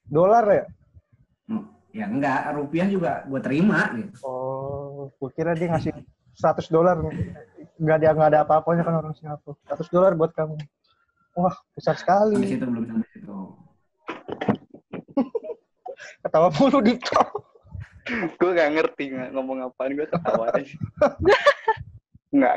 dolar 0.08 0.46
ya? 0.48 0.66
Ya 1.94 2.10
enggak, 2.10 2.50
rupiah 2.58 2.90
juga 2.90 3.22
gue 3.30 3.38
terima 3.38 3.94
gitu. 3.94 4.18
Oh, 4.26 5.14
gue 5.14 5.30
kira 5.38 5.54
dia 5.54 5.70
ngasih 5.70 5.94
100 6.34 6.74
dolar. 6.74 6.98
Nggak 7.84 7.96
ada 8.00 8.16
nggak 8.16 8.30
ada 8.32 8.40
apa-apanya 8.48 8.84
kan 8.88 8.96
orang 9.04 9.14
Singapura. 9.20 9.60
100 9.68 9.92
dolar 9.92 10.12
buat 10.16 10.32
kamu. 10.32 10.56
Wah, 11.36 11.56
besar 11.76 12.00
Sampai 12.00 12.40
sekali. 12.40 12.48
situ 12.48 12.64
belum 12.64 12.84
sampai 12.88 13.08
situ. 13.12 13.36
Ketawa 16.24 16.48
mulu 16.56 16.80
di 16.80 16.96
Gue 18.36 18.52
gak 18.52 18.72
ngerti 18.76 19.16
nggak 19.16 19.30
ngomong 19.32 19.64
apaan, 19.64 19.96
gue 19.96 20.04
ketawa 20.04 20.52
aja. 20.52 20.76
Nggak. 22.36 22.54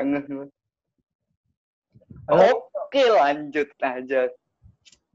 Halo? 2.27 2.67
Oke 2.83 3.03
lanjut 3.07 3.67
aja. 3.79 4.27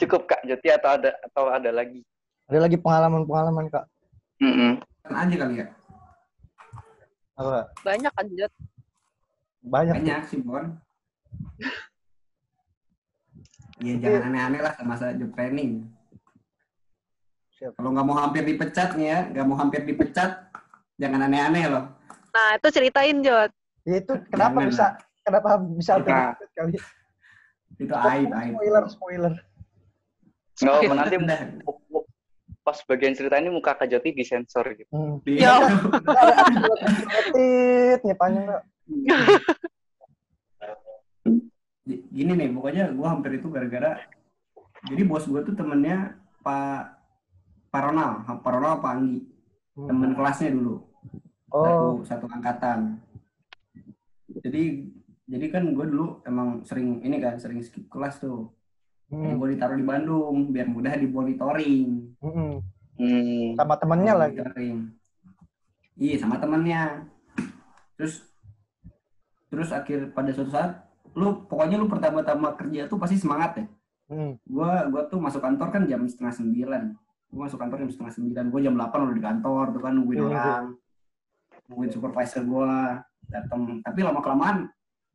Cukup 0.00 0.24
Kak 0.24 0.40
Jati 0.48 0.72
atau 0.72 0.96
ada 0.96 1.12
atau 1.20 1.44
ada 1.52 1.68
lagi? 1.68 2.00
Ada 2.48 2.64
lagi 2.64 2.80
pengalaman-pengalaman, 2.80 3.68
Kak. 3.68 3.84
Mm-mm. 4.40 4.80
Kan 5.04 5.14
aja 5.28 5.36
kali 5.36 5.54
ya. 5.60 5.66
Apa? 7.36 7.68
Banyak 7.84 8.12
kan 8.16 8.26
Jot. 8.32 8.52
Banyak. 9.62 9.94
Banyak 10.02 10.22
sih 10.26 10.38
Bon. 10.42 10.74
Iya 13.82 13.98
jangan 13.98 14.30
aneh-aneh 14.30 14.60
lah 14.62 14.72
sama 14.78 14.94
saya 14.94 15.18
job 15.18 15.34
training. 15.34 15.86
Siap. 17.58 17.74
Kalau 17.74 17.90
nggak 17.90 18.06
mau 18.06 18.14
hampir 18.18 18.46
dipecat 18.46 18.94
nih 18.94 19.06
ya, 19.10 19.18
nggak 19.34 19.46
mau 19.46 19.58
hampir 19.58 19.82
dipecat, 19.82 20.50
jangan 21.02 21.26
aneh-aneh 21.26 21.66
loh. 21.66 21.84
Nah 22.30 22.58
itu 22.58 22.68
ceritain 22.70 23.18
Jot. 23.26 23.50
Ya 23.82 23.98
itu 23.98 24.14
kenapa 24.30 24.62
Jangan 24.62 24.70
bisa 24.70 24.86
kenapa 25.26 25.48
bisa 25.74 25.92
terlibat 25.98 26.50
kali? 26.54 26.78
Itu 27.78 27.94
aib, 27.94 28.30
aib. 28.30 28.52
Spoiler, 28.54 28.84
spoiler. 28.86 29.34
Nggak 30.62 30.74
apa 30.78 30.94
nanti 30.94 31.16
Udah. 31.18 31.40
pas 32.62 32.78
bagian 32.86 33.18
cerita 33.18 33.42
ini 33.42 33.50
muka 33.50 33.74
Kak 33.74 33.90
Jati 33.90 34.14
disensor 34.14 34.62
gitu. 34.78 34.86
Hmm. 34.94 35.18
Iya. 35.26 35.66
Titnya 37.34 38.14
panjang 38.14 38.46
nggak? 38.46 38.62
Gini 42.12 42.32
nih, 42.36 42.48
pokoknya 42.52 42.94
gue 42.94 43.06
hampir 43.08 43.40
itu 43.40 43.48
gara-gara 43.48 43.98
jadi 44.86 45.02
bos 45.06 45.26
gue 45.26 45.40
tuh 45.46 45.54
temennya 45.54 46.18
Pak 46.42 46.98
Pak 47.70 47.82
Ronald, 47.88 48.26
Pak 48.42 48.52
Ronald 48.52 48.78
Pak 48.82 48.92
Anggi, 48.98 49.18
temen 49.74 50.12
kelasnya 50.12 50.50
dulu. 50.52 50.82
Oh, 51.52 52.00
satu 52.00 52.26
satu 52.26 52.26
angkatan 52.32 52.96
jadi 54.40 54.88
jadi 55.28 55.46
kan 55.52 55.64
gue 55.76 55.86
dulu 55.86 56.24
emang 56.24 56.64
sering 56.64 57.04
ini 57.04 57.20
kan 57.20 57.36
sering 57.36 57.60
skip 57.60 57.84
kelas 57.92 58.24
tuh 58.24 58.48
hmm. 59.12 59.36
gue 59.36 59.48
ditaruh 59.52 59.76
di 59.76 59.84
Bandung 59.84 60.48
biar 60.48 60.64
mudah 60.68 60.96
dimonitoring 60.96 62.16
hmm. 62.24 62.54
Hmm. 62.96 63.46
sama 63.56 63.74
temennya 63.76 64.14
lagi. 64.16 64.40
Monitoring. 64.40 64.78
iya 66.00 66.16
sama 66.16 66.36
temennya 66.40 67.04
terus 68.00 68.24
terus 69.52 69.68
akhir 69.68 70.16
pada 70.16 70.32
suatu 70.32 70.48
saat 70.48 70.80
lu 71.12 71.44
pokoknya 71.44 71.76
lu 71.76 71.92
pertama-tama 71.92 72.56
kerja 72.56 72.88
tuh 72.88 72.96
pasti 72.96 73.20
semangat 73.20 73.60
ya. 73.60 73.64
Hmm. 74.08 74.32
gua 74.48 74.88
gua 74.88 75.04
tuh 75.08 75.20
masuk 75.20 75.44
kantor 75.44 75.68
kan 75.68 75.84
jam 75.84 76.00
setengah 76.08 76.32
sembilan. 76.32 76.82
Gua 77.28 77.40
masuk 77.44 77.60
kantor 77.60 77.84
jam 77.84 77.90
setengah 77.92 78.12
sembilan. 78.16 78.44
Gua 78.48 78.60
jam 78.64 78.74
delapan 78.80 78.98
udah 79.04 79.16
di 79.16 79.24
kantor 79.24 79.64
tuh 79.76 79.80
kan 79.84 79.92
nungguin 79.92 80.18
Iya, 80.18 80.28
orang. 80.32 80.64
Nungguin 81.68 81.92
supervisor 81.92 82.42
gua 82.48 82.70
datang 83.28 83.84
tapi 83.84 84.00
lama 84.00 84.20
kelamaan 84.24 84.56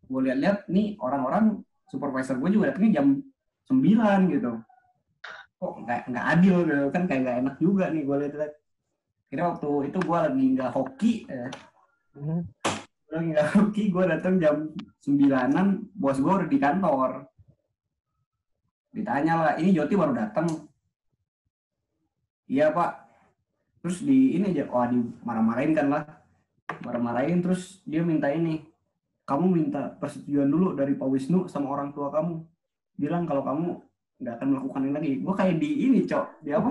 gua 0.06 0.22
lihat-lihat 0.30 0.70
nih 0.70 1.02
orang-orang 1.02 1.66
supervisor 1.90 2.38
gua 2.38 2.50
juga 2.54 2.70
datangnya 2.70 3.02
jam 3.02 3.08
sembilan 3.66 4.20
gitu. 4.38 4.52
Kok 5.58 5.74
nggak 5.82 6.02
nggak 6.14 6.26
adil 6.38 6.56
gitu. 6.62 6.86
Kan 6.94 7.04
kayak 7.10 7.22
nggak 7.26 7.38
enak 7.42 7.56
juga 7.58 7.86
nih 7.90 8.04
gua 8.06 8.18
lihat-lihat 8.22 8.54
kira 9.34 9.44
waktu 9.50 9.70
itu 9.90 9.98
gua 10.06 10.30
lagi 10.30 10.46
nggak 10.54 10.72
hoki 10.78 11.26
eh, 11.26 11.50
Hmm. 12.18 12.42
Lagi 13.18 13.34
nggak 13.34 13.50
hoki 13.58 13.84
gua 13.90 14.06
datang 14.06 14.38
jam 14.38 14.70
sembilanan 15.02 15.90
bos 15.98 16.22
gua 16.22 16.46
udah 16.46 16.50
di 16.50 16.60
kantor. 16.62 17.12
Ditanya 18.94 19.34
lah 19.42 19.54
ini 19.58 19.74
Joti 19.74 19.94
baru 19.98 20.14
datang. 20.14 20.48
Iya 22.48 22.72
pak. 22.72 22.92
Terus 23.84 24.06
di 24.06 24.38
ini 24.38 24.54
aja 24.54 24.70
wah 24.70 24.88
dimarah-marahin 24.88 25.74
kan 25.74 25.88
lah. 25.90 26.04
Marah-marahin 26.86 27.42
terus 27.42 27.82
dia 27.84 28.06
minta 28.06 28.32
ini 28.32 28.64
kamu 29.28 29.46
minta 29.52 29.92
persetujuan 30.00 30.48
dulu 30.48 30.68
dari 30.72 30.96
Pak 30.96 31.08
Wisnu 31.12 31.52
sama 31.52 31.68
orang 31.76 31.92
tua 31.92 32.08
kamu. 32.08 32.48
Bilang 32.96 33.28
kalau 33.28 33.44
kamu 33.44 33.68
nggak 34.24 34.34
akan 34.40 34.48
melakukan 34.56 34.82
ini 34.88 34.94
lagi. 34.96 35.12
Gue 35.20 35.34
kayak 35.36 35.56
di 35.60 35.70
ini 35.84 36.00
cok. 36.08 36.26
Di 36.42 36.52
apa? 36.56 36.70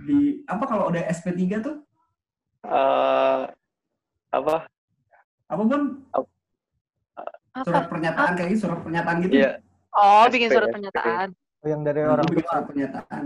Di 0.00 0.18
apa 0.48 0.64
kalau 0.64 0.88
udah 0.88 1.04
SP3 1.12 1.60
tuh? 1.60 1.76
Eh, 2.64 3.42
apa? 4.32 4.56
Apa 5.50 5.62
pun 5.62 5.82
Apa? 6.08 6.28
surat 7.60 7.84
pernyataan 7.86 8.30
kayak 8.32 8.48
gitu, 8.48 8.60
surat 8.64 8.80
pernyataan 8.80 9.16
gitu 9.20 9.34
Iya. 9.36 9.50
Oh 9.90 10.22
SP, 10.24 10.32
bikin 10.32 10.48
surat 10.48 10.68
SP. 10.70 10.74
pernyataan. 10.78 11.28
Oh, 11.60 11.66
yang 11.66 11.82
dari 11.82 12.00
orang 12.00 12.24
tua. 12.24 12.40
surat 12.40 12.64
pernyataan 12.64 13.24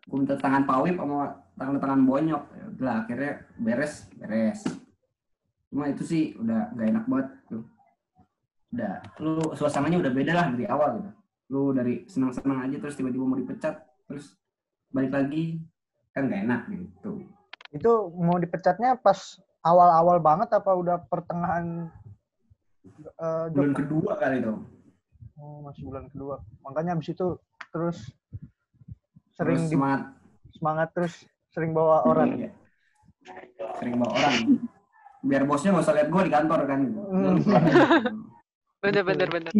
gue 0.00 0.16
minta 0.16 0.34
tangan 0.34 0.64
pawip 0.64 0.96
sama 0.96 1.18
tangan 1.54 1.76
tangan 1.78 2.00
bonyok 2.02 2.42
ya 2.50 2.64
udah 2.72 2.94
akhirnya 2.98 3.32
beres 3.54 3.94
beres 4.12 4.60
cuma 5.68 5.86
itu 5.86 6.02
sih 6.02 6.34
udah 6.34 6.72
gak 6.72 6.88
enak 6.88 7.04
banget 7.06 7.28
tuh 7.46 7.62
udah 8.70 8.92
lu 9.20 9.54
suasananya 9.54 10.00
udah 10.00 10.10
beda 10.10 10.32
lah 10.32 10.46
dari 10.50 10.66
awal 10.66 10.98
gitu 10.98 11.10
lu 11.48 11.70
dari 11.70 11.94
senang 12.06 12.32
senang 12.32 12.64
aja 12.64 12.74
terus 12.76 12.96
tiba-tiba 12.96 13.22
mau 13.22 13.36
dipecat 13.36 13.78
terus 14.04 14.34
balik 14.88 15.14
lagi 15.14 15.62
kan 16.10 16.26
gak 16.26 16.42
enak 16.42 16.60
gitu 16.68 17.22
Itu 17.70 17.90
mau 18.12 18.34
dipecatnya 18.34 18.98
pas 18.98 19.38
awal-awal 19.62 20.18
banget 20.18 20.48
apa 20.50 20.70
udah 20.72 20.96
pertengahan 21.04 21.88
eh, 23.12 23.46
job? 23.48 23.56
bulan 23.56 23.74
kedua 23.74 24.12
kali 24.16 24.38
tuh 24.40 24.58
Oh, 25.34 25.64
masih 25.64 25.88
bulan 25.88 26.04
kedua. 26.06 26.36
Makanya 26.60 26.92
abis 26.94 27.16
itu 27.16 27.40
terus 27.70 28.12
terus 29.32 29.56
sering 29.56 29.60
di- 29.62 29.72
semangat 29.72 30.00
semangat 30.52 30.88
terus 30.92 31.14
sering 31.48 31.72
bawa 31.72 32.04
orang. 32.04 32.28
Iya. 32.36 32.50
sering 33.74 33.96
bawa 33.96 34.12
orang 34.14 34.36
biar 35.20 35.42
bosnya 35.44 35.72
gak 35.72 35.80
usah 35.80 35.96
lihat 35.96 36.08
gue 36.08 36.22
di 36.24 36.32
kantor 36.32 36.60
kan 36.64 36.80
Hmm. 36.92 37.36
Bener 38.80 39.00
bener 39.02 39.28
bener. 39.28 39.52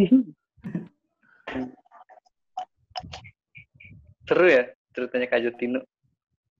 Seru 4.23 4.45
ya 4.47 4.63
ceritanya 4.91 5.27
Kak 5.27 5.41
Jotino. 5.41 5.81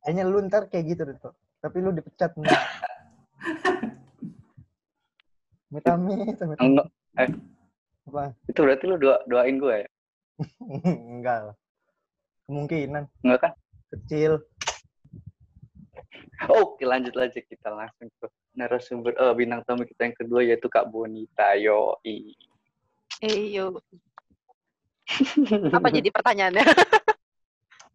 Kayaknya 0.01 0.23
lu 0.25 0.37
ntar 0.43 0.65
kayak 0.65 0.85
gitu 0.87 1.03
tuh. 1.15 1.33
Tapi 1.57 1.77
lu 1.77 1.89
dipecat 1.91 2.33
nih. 5.71 5.79
Mitami, 5.79 6.13
mitami. 6.27 6.53
Enggak, 6.59 6.87
Apa? 8.11 8.35
itu 8.51 8.59
berarti 8.59 8.83
lu 8.91 8.95
doa, 8.99 9.17
doain 9.23 9.55
gue 9.55 9.75
ya? 9.87 9.89
Enggak 11.15 11.37
lah. 11.51 11.55
Kemungkinan 12.45 13.03
Enggak 13.23 13.39
kan? 13.39 13.51
kecil. 13.95 14.43
Oke, 16.49 16.83
lanjut 16.83 17.13
aja 17.15 17.39
kita 17.39 17.69
langsung 17.71 18.09
ke 18.19 18.27
narasumber 18.57 19.13
eh, 19.15 19.33
bintang 19.37 19.61
tamu 19.63 19.87
kita 19.87 20.09
yang 20.09 20.17
kedua 20.17 20.41
yaitu 20.43 20.67
Kak 20.67 20.89
Bonita. 20.89 21.55
Yoi. 21.55 22.35
Eh 23.21 23.53
yo. 23.55 23.79
Apa 25.71 25.87
jadi 25.93 26.09
pertanyaannya? 26.11 26.65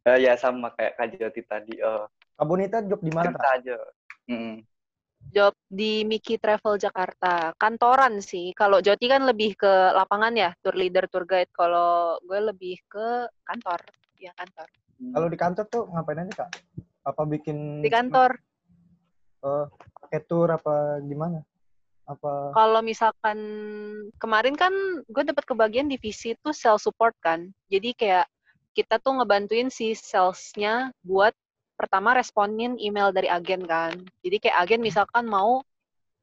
Eh, 0.07 0.19
ya 0.23 0.39
sama 0.39 0.71
kayak 0.79 0.95
Kak 0.95 1.07
Joti 1.19 1.43
tadi. 1.43 1.75
Eh, 1.75 2.05
Kak 2.39 2.47
Bonita 2.47 2.79
job 2.87 3.03
di 3.03 3.11
mana, 3.11 3.35
cerita 3.35 3.43
Kak? 3.43 3.55
aja. 3.59 3.77
Mm. 4.31 4.57
Job 5.33 5.55
di 5.67 6.07
Miki 6.07 6.39
Travel 6.39 6.79
Jakarta. 6.81 7.53
Kantoran 7.57 8.19
sih. 8.23 8.51
Kalau 8.57 8.79
Joti 8.81 9.07
kan 9.11 9.27
lebih 9.27 9.59
ke 9.59 9.73
lapangan 9.95 10.33
ya, 10.35 10.51
tour 10.63 10.75
leader, 10.75 11.07
tour 11.11 11.27
guide. 11.29 11.51
Kalau 11.53 12.21
gue 12.23 12.41
lebih 12.53 12.81
ke 12.87 13.27
kantor. 13.47 13.81
Ya, 14.17 14.33
kantor. 14.37 14.69
Kalau 14.97 15.29
di 15.29 15.39
kantor 15.39 15.65
tuh 15.69 15.83
ngapain 15.93 16.25
aja, 16.25 16.47
Kak? 16.47 16.51
Apa 17.05 17.23
bikin 17.29 17.85
Di 17.85 17.93
kantor. 17.93 18.41
eh, 19.47 19.67
pakai 20.03 20.21
tour 20.27 20.49
apa 20.51 20.99
gimana? 21.05 21.45
Apa 22.07 22.55
Kalau 22.55 22.81
misalkan 22.83 23.39
kemarin 24.19 24.55
kan 24.55 24.73
gue 25.07 25.23
dapat 25.27 25.45
kebagian 25.45 25.87
divisi 25.91 26.35
itu 26.35 26.51
sales 26.55 26.83
support 26.83 27.15
kan. 27.21 27.51
Jadi 27.69 27.93
kayak 27.95 28.27
kita 28.77 29.01
tuh 29.01 29.21
ngebantuin 29.21 29.73
si 29.73 29.97
salesnya 29.97 30.93
buat 31.01 31.33
pertama 31.77 32.17
responin 32.17 32.81
email 32.81 33.13
dari 33.13 33.29
agen 33.29 33.63
kan. 33.69 33.93
Jadi 34.25 34.37
kayak 34.43 34.57
agen 34.67 34.81
misalkan 34.81 35.29
mau 35.29 35.61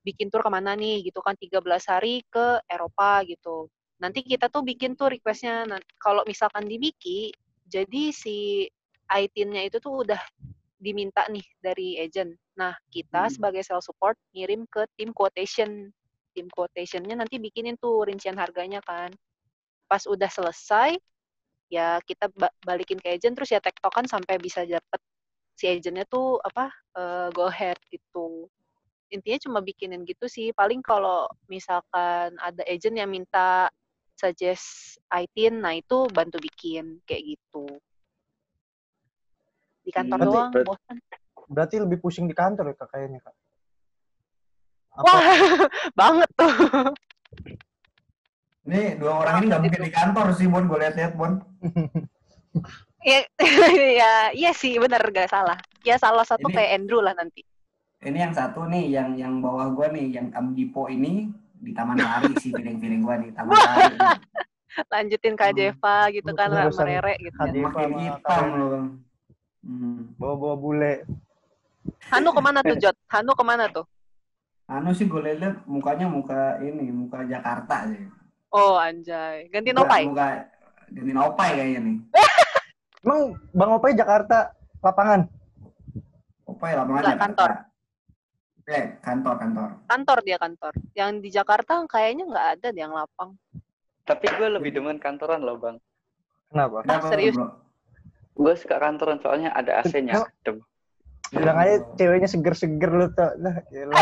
bikin 0.03 0.27
tour 0.27 0.43
ke 0.43 0.51
mana 0.51 0.75
nih 0.75 1.07
gitu 1.07 1.23
kan 1.23 1.37
13 1.39 1.87
hari 1.87 2.25
ke 2.27 2.59
Eropa 2.67 3.23
gitu. 3.23 3.71
Nanti 4.01 4.19
kita 4.25 4.51
tuh 4.51 4.65
bikin 4.65 4.99
tuh 4.99 5.13
requestnya. 5.15 5.63
Nah, 5.63 5.79
kalau 6.01 6.27
misalkan 6.27 6.67
di 6.67 6.75
Miki, 6.75 7.31
jadi 7.69 8.11
si 8.11 8.67
ITIN-nya 9.07 9.63
itu 9.69 9.79
tuh 9.79 10.03
udah 10.03 10.19
diminta 10.75 11.23
nih 11.31 11.45
dari 11.63 11.95
agent. 12.03 12.35
Nah, 12.59 12.75
kita 12.91 13.31
Hmm. 13.31 13.33
sebagai 13.33 13.63
sales 13.63 13.87
support 13.87 14.19
ngirim 14.35 14.67
ke 14.67 14.83
tim 14.99 15.15
quotation. 15.15 15.87
Tim 16.35 16.49
quotation-nya 16.51 17.15
nanti 17.15 17.39
bikinin 17.39 17.79
tuh 17.79 18.03
rincian 18.03 18.35
harganya 18.35 18.83
kan. 18.83 19.13
Pas 19.87 20.03
udah 20.03 20.27
selesai, 20.27 20.99
ya 21.71 22.01
kita 22.03 22.27
ba- 22.35 22.51
balikin 22.65 22.99
ke 22.99 23.15
agent 23.15 23.37
terus 23.37 23.53
ya 23.53 23.63
tektokan 23.63 24.03
sampai 24.09 24.35
bisa 24.41 24.67
dapet 24.67 24.99
si 25.53 25.69
agentnya 25.69 26.05
tuh 26.05 26.41
apa 26.41 26.69
eh, 26.97 27.27
go 27.31 27.45
ahead 27.47 27.77
gitu. 27.89 28.49
Intinya 29.13 29.39
cuma 29.45 29.59
bikinin 29.61 30.01
gitu 30.03 30.25
sih. 30.25 30.49
Paling 30.51 30.81
kalau 30.81 31.29
misalkan 31.45 32.33
ada 32.41 32.65
agent 32.65 32.97
yang 32.97 33.09
minta 33.09 33.69
suggest 34.17 34.97
ITIN, 35.09 35.61
nah 35.61 35.73
itu 35.73 36.09
bantu 36.09 36.41
bikin 36.41 36.97
kayak 37.05 37.37
gitu. 37.37 37.77
Di 39.83 39.91
kantor 39.93 40.17
Hmm, 40.17 40.27
doang, 40.29 40.51
berarti- 40.53 40.69
bosan. 40.73 40.97
berarti 41.49 41.75
lebih 41.77 41.97
pusing 42.01 42.25
di 42.25 42.33
kantor 42.33 42.71
ya, 42.71 42.75
Kak, 42.79 42.89
kayaknya, 42.89 43.19
Kak? 43.21 43.35
Apa 44.93 45.05
Wah, 45.05 45.21
banget 45.99 46.29
tuh. 46.37 46.53
Ini 48.63 48.95
dua 48.95 49.13
orang 49.27 49.43
ini 49.43 49.45
nggak 49.51 49.61
mungkin 49.61 49.81
di 49.83 49.91
kantor 49.91 50.25
sih, 50.33 50.47
Bon. 50.47 50.63
Gue 50.65 50.79
lihat-lihat, 50.81 51.13
Bon. 51.19 51.35
ya, 53.03 53.19
ya, 54.01 54.11
iya 54.31 54.51
sih, 54.51 54.75
bener 54.75 55.03
gak 55.09 55.29
salah. 55.29 55.55
Ya 55.83 55.95
salah 55.95 56.23
satu 56.23 56.47
Ini- 56.47 56.55
kayak 56.55 56.71
Andrew 56.75 56.99
lah 56.99 57.13
nanti. 57.13 57.43
Ini 58.03 58.19
yang 58.19 58.33
satu 58.35 58.67
nih, 58.67 58.91
yang 58.91 59.15
yang 59.15 59.39
bawah 59.39 59.71
gua 59.71 59.87
nih, 59.87 60.11
yang 60.11 60.27
Amdipo 60.33 60.87
ini 60.87 61.31
di 61.55 61.71
Taman 61.71 61.95
Sari 61.95 62.35
sih 62.35 62.51
feeling-feeling 62.51 62.99
gua 62.99 63.15
nih, 63.15 63.31
Taman 63.31 63.55
Sari. 63.55 63.95
Lanjutin 64.91 65.37
Kak 65.37 65.53
Hmm. 65.53 65.57
Jeva 65.57 65.97
gitu 66.11 66.31
kan, 66.33 66.47
Urusan 66.49 66.83
merere 66.83 67.13
gitu. 67.17 67.39
Deva 67.47 67.69
makin 67.69 67.87
sama 67.87 67.99
hitam 68.01 68.45
loh. 68.53 68.83
Hmm. 69.63 70.11
bawa-bawa 70.19 70.55
bule? 70.59 70.93
Hanu 72.11 72.35
ke 72.35 72.41
mana 72.41 72.59
tuh, 72.59 72.75
Jot? 72.83 72.95
Hanu 73.07 73.31
ke 73.31 73.43
mana 73.45 73.71
tuh? 73.71 73.87
Anu 74.67 74.91
sih 74.91 75.07
gue 75.07 75.19
lihat 75.23 75.63
mukanya 75.63 76.03
muka 76.03 76.59
ini, 76.59 76.91
muka 76.91 77.23
Jakarta 77.23 77.87
sih. 77.87 78.03
Oh, 78.51 78.75
anjay. 78.75 79.47
Ganti 79.47 79.71
Nopai. 79.71 80.03
Muka 80.03 80.43
ganti 80.91 81.11
Nopai 81.11 81.49
kayaknya 81.53 81.79
nih. 81.81 81.97
Emang 83.03 83.35
Bang 83.51 83.71
Opai 83.75 83.91
Jakarta 83.93 84.55
lapangan? 84.79 85.27
Opai 86.47 86.71
lapangan 86.71 86.87
Enggak, 86.95 87.11
Jakarta. 87.11 87.23
kantor. 87.27 87.51
Eh, 88.63 88.85
kantor, 89.03 89.35
kantor. 89.35 89.69
Kantor 89.85 90.17
dia 90.23 90.37
kantor. 90.39 90.73
Yang 90.95 91.09
di 91.19 91.29
Jakarta 91.29 91.83
kayaknya 91.83 92.23
nggak 92.31 92.47
ada 92.57 92.67
deh 92.71 92.79
yang 92.79 92.95
lapang. 92.95 93.35
Tapi 94.03 94.25
gue 94.29 94.47
lebih 94.49 94.71
demen 94.71 94.99
kantoran 94.99 95.43
loh, 95.43 95.59
Bang. 95.59 95.83
Kenapa? 96.47 96.79
Kenapa, 96.87 97.07
serius? 97.11 97.35
Gue 98.33 98.53
suka 98.55 98.79
kantoran 98.79 99.19
soalnya 99.19 99.51
ada 99.51 99.83
AC-nya. 99.83 100.23
Bilang 101.27 101.57
aja 101.59 101.83
ceweknya 101.99 102.29
seger-seger 102.29 102.91
lu 102.93 103.07
tuh. 103.11 103.31
Lah, 103.35 103.59
gila. 103.67 103.99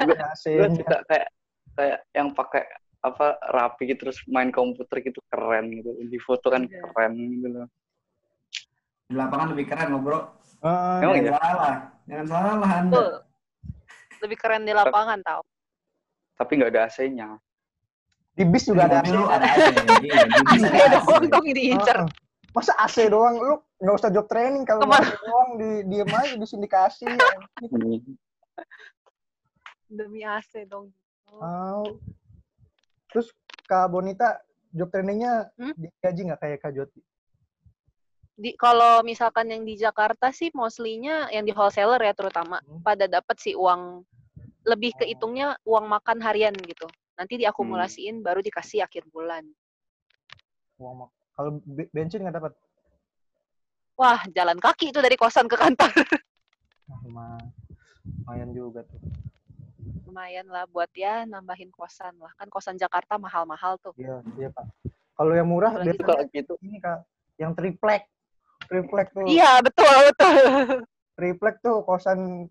Enggak, 0.00 0.32
gue 0.40 0.68
suka 0.72 0.96
kayak 1.04 1.28
kayak 1.76 1.98
yang 2.10 2.32
pakai 2.32 2.64
apa 2.98 3.38
rapi 3.54 3.94
gitu 3.94 4.10
terus 4.10 4.18
main 4.26 4.50
komputer 4.50 4.98
gitu 4.98 5.22
keren 5.30 5.70
gitu 5.70 5.94
di 6.02 6.18
foto 6.18 6.50
kan 6.50 6.66
Iya. 6.66 6.82
keren 6.82 7.14
gitu 7.14 7.46
loh 7.46 7.66
Di 9.08 9.16
lapangan 9.16 9.56
lebih 9.56 9.64
keren 9.66 9.88
loh, 9.88 10.00
Bro. 10.00 10.20
Heeh. 10.60 10.96
Emang 11.00 11.16
Jangan 11.16 11.24
iya? 11.24 11.32
salah. 11.34 11.74
Jangan 12.04 12.26
salah 12.26 12.52
Anda. 12.70 12.92
Betul. 12.92 13.10
Lebih 14.18 14.36
keren 14.36 14.62
di 14.62 14.72
lapangan 14.72 15.18
tau. 15.22 15.42
tapi 16.34 16.54
nggak 16.54 16.70
ada 16.70 16.86
AC-nya 16.86 17.34
Di 18.30 18.46
bis 18.46 18.62
juga 18.62 18.86
Di 18.86 18.94
ada 18.94 19.02
AC. 19.02 19.10
ada 19.10 19.46
AC. 19.48 19.58
Iya, 19.98 20.16
di 20.22 20.40
bis 20.46 20.62
ada 20.62 20.70
Saya 20.70 20.86
AC. 20.86 20.94
doang 20.94 21.24
dong 21.26 21.46
diincer. 21.48 21.98
Heeh. 21.98 22.54
Masa 22.54 22.72
AC 22.76 22.96
doang? 23.08 23.34
Lu 23.36 23.54
nggak 23.76 23.96
usah 23.96 24.10
job 24.10 24.26
training 24.26 24.62
kalau? 24.62 24.86
AC 24.86 25.08
doang 25.18 25.50
di 25.56 25.70
diem 25.88 26.06
aja 26.06 26.34
di 26.34 26.46
sindikasi. 26.46 27.10
Demi 29.90 30.20
AC 30.22 30.62
dong. 30.64 30.92
Oh. 31.32 31.98
Terus 33.08 33.32
Kak 33.64 33.88
Bonita 33.88 34.38
job 34.70 34.88
trainingnya 34.88 35.50
Hmm? 35.54 35.74
digaji 35.74 36.20
nggak 36.24 36.38
kayak 36.38 36.58
Kak 36.60 36.72
Joti? 36.72 37.00
Di 38.38 38.54
kalau 38.54 39.02
misalkan 39.02 39.50
yang 39.50 39.66
di 39.66 39.74
Jakarta 39.74 40.30
sih 40.30 40.54
mostly-nya 40.54 41.26
yang 41.34 41.42
di 41.42 41.50
wholesaler 41.50 41.98
ya 41.98 42.14
terutama 42.14 42.62
Hmm. 42.62 42.78
pada 42.86 43.10
dapat 43.10 43.34
sih 43.42 43.58
uang 43.58 44.06
lebih 44.62 44.94
kehitungnya 44.94 45.58
uang 45.66 45.90
makan 45.90 46.22
harian 46.22 46.54
gitu. 46.54 46.86
Nanti 47.18 47.34
diakumulasiin 47.34 48.22
baru 48.22 48.38
dikasih 48.38 48.86
akhir 48.86 49.10
bulan. 49.10 49.42
Uang 50.78 50.94
mak- 51.02 51.14
Kalau 51.34 51.50
be- 51.66 51.90
bensin 51.90 52.22
nggak 52.22 52.38
dapat? 52.38 52.52
Wah, 53.98 54.22
jalan 54.30 54.58
kaki 54.62 54.94
itu 54.94 55.02
dari 55.02 55.18
kosan 55.18 55.50
ke 55.50 55.58
kantor. 55.58 55.90
Nah, 56.88 56.96
luma- 57.04 57.52
lumayan 58.24 58.48
juga 58.56 58.80
tuh. 58.88 58.96
Lumayan 60.08 60.48
lah 60.48 60.64
buat 60.72 60.88
ya 60.96 61.28
nambahin 61.28 61.68
kosan 61.68 62.16
lah. 62.16 62.32
Kan 62.40 62.48
kosan 62.48 62.80
Jakarta 62.80 63.20
mahal-mahal 63.20 63.76
tuh. 63.76 63.92
Iya, 64.00 64.24
iya 64.40 64.48
Kak. 64.48 64.64
Kalau 65.12 65.36
yang 65.36 65.50
murah 65.52 65.76
biasanya 65.76 66.06
kalau 66.06 66.24
gitu 66.32 66.54
ini 66.64 66.80
Kak, 66.80 67.04
yang 67.36 67.52
triplek. 67.52 68.08
Triplek 68.68 69.08
tuh. 69.16 69.24
Iya, 69.24 69.64
betul, 69.64 69.96
betul. 70.12 70.36
Triplek 71.16 71.56
tuh 71.64 71.82
kosan 71.88 72.46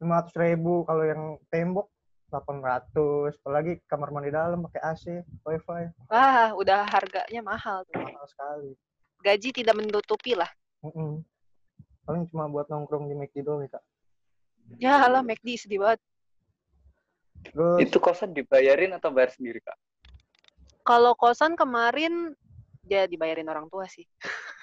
500 0.00 0.40
ribu. 0.40 0.88
Kalau 0.88 1.04
yang 1.04 1.22
tembok 1.52 1.92
800. 2.32 3.36
Apalagi 3.44 3.78
kamar 3.84 4.08
mandi 4.10 4.32
dalam 4.32 4.64
pakai 4.66 4.80
AC, 4.80 5.04
wifi. 5.44 5.92
Wah, 6.08 6.56
udah 6.56 6.88
harganya 6.88 7.40
mahal 7.44 7.84
tuh. 7.86 8.00
Mahal 8.00 8.26
sekali. 8.26 8.72
Gaji 9.20 9.48
tidak 9.52 9.76
menutupi 9.76 10.32
lah. 10.32 10.48
Mm-mm. 10.80 11.20
Paling 12.08 12.24
cuma 12.32 12.48
buat 12.48 12.66
nongkrong 12.72 13.12
di 13.12 13.14
McD 13.14 13.44
doang 13.44 13.60
ya, 13.62 13.76
Kak. 13.76 13.84
Ya 14.80 14.96
lah, 15.04 15.20
McD 15.20 15.60
sedih 15.60 15.84
banget. 15.84 16.00
Terus 17.44 17.78
itu 17.80 17.96
kosan 17.96 18.36
dibayarin 18.36 18.92
atau 18.92 19.08
bayar 19.08 19.32
sendiri 19.32 19.64
kak 19.64 19.76
Kalau 20.84 21.16
kosan 21.16 21.56
kemarin 21.56 22.36
dia 22.84 23.06
dibayarin 23.06 23.48
orang 23.48 23.70
tua 23.70 23.86
sih. 23.86 24.04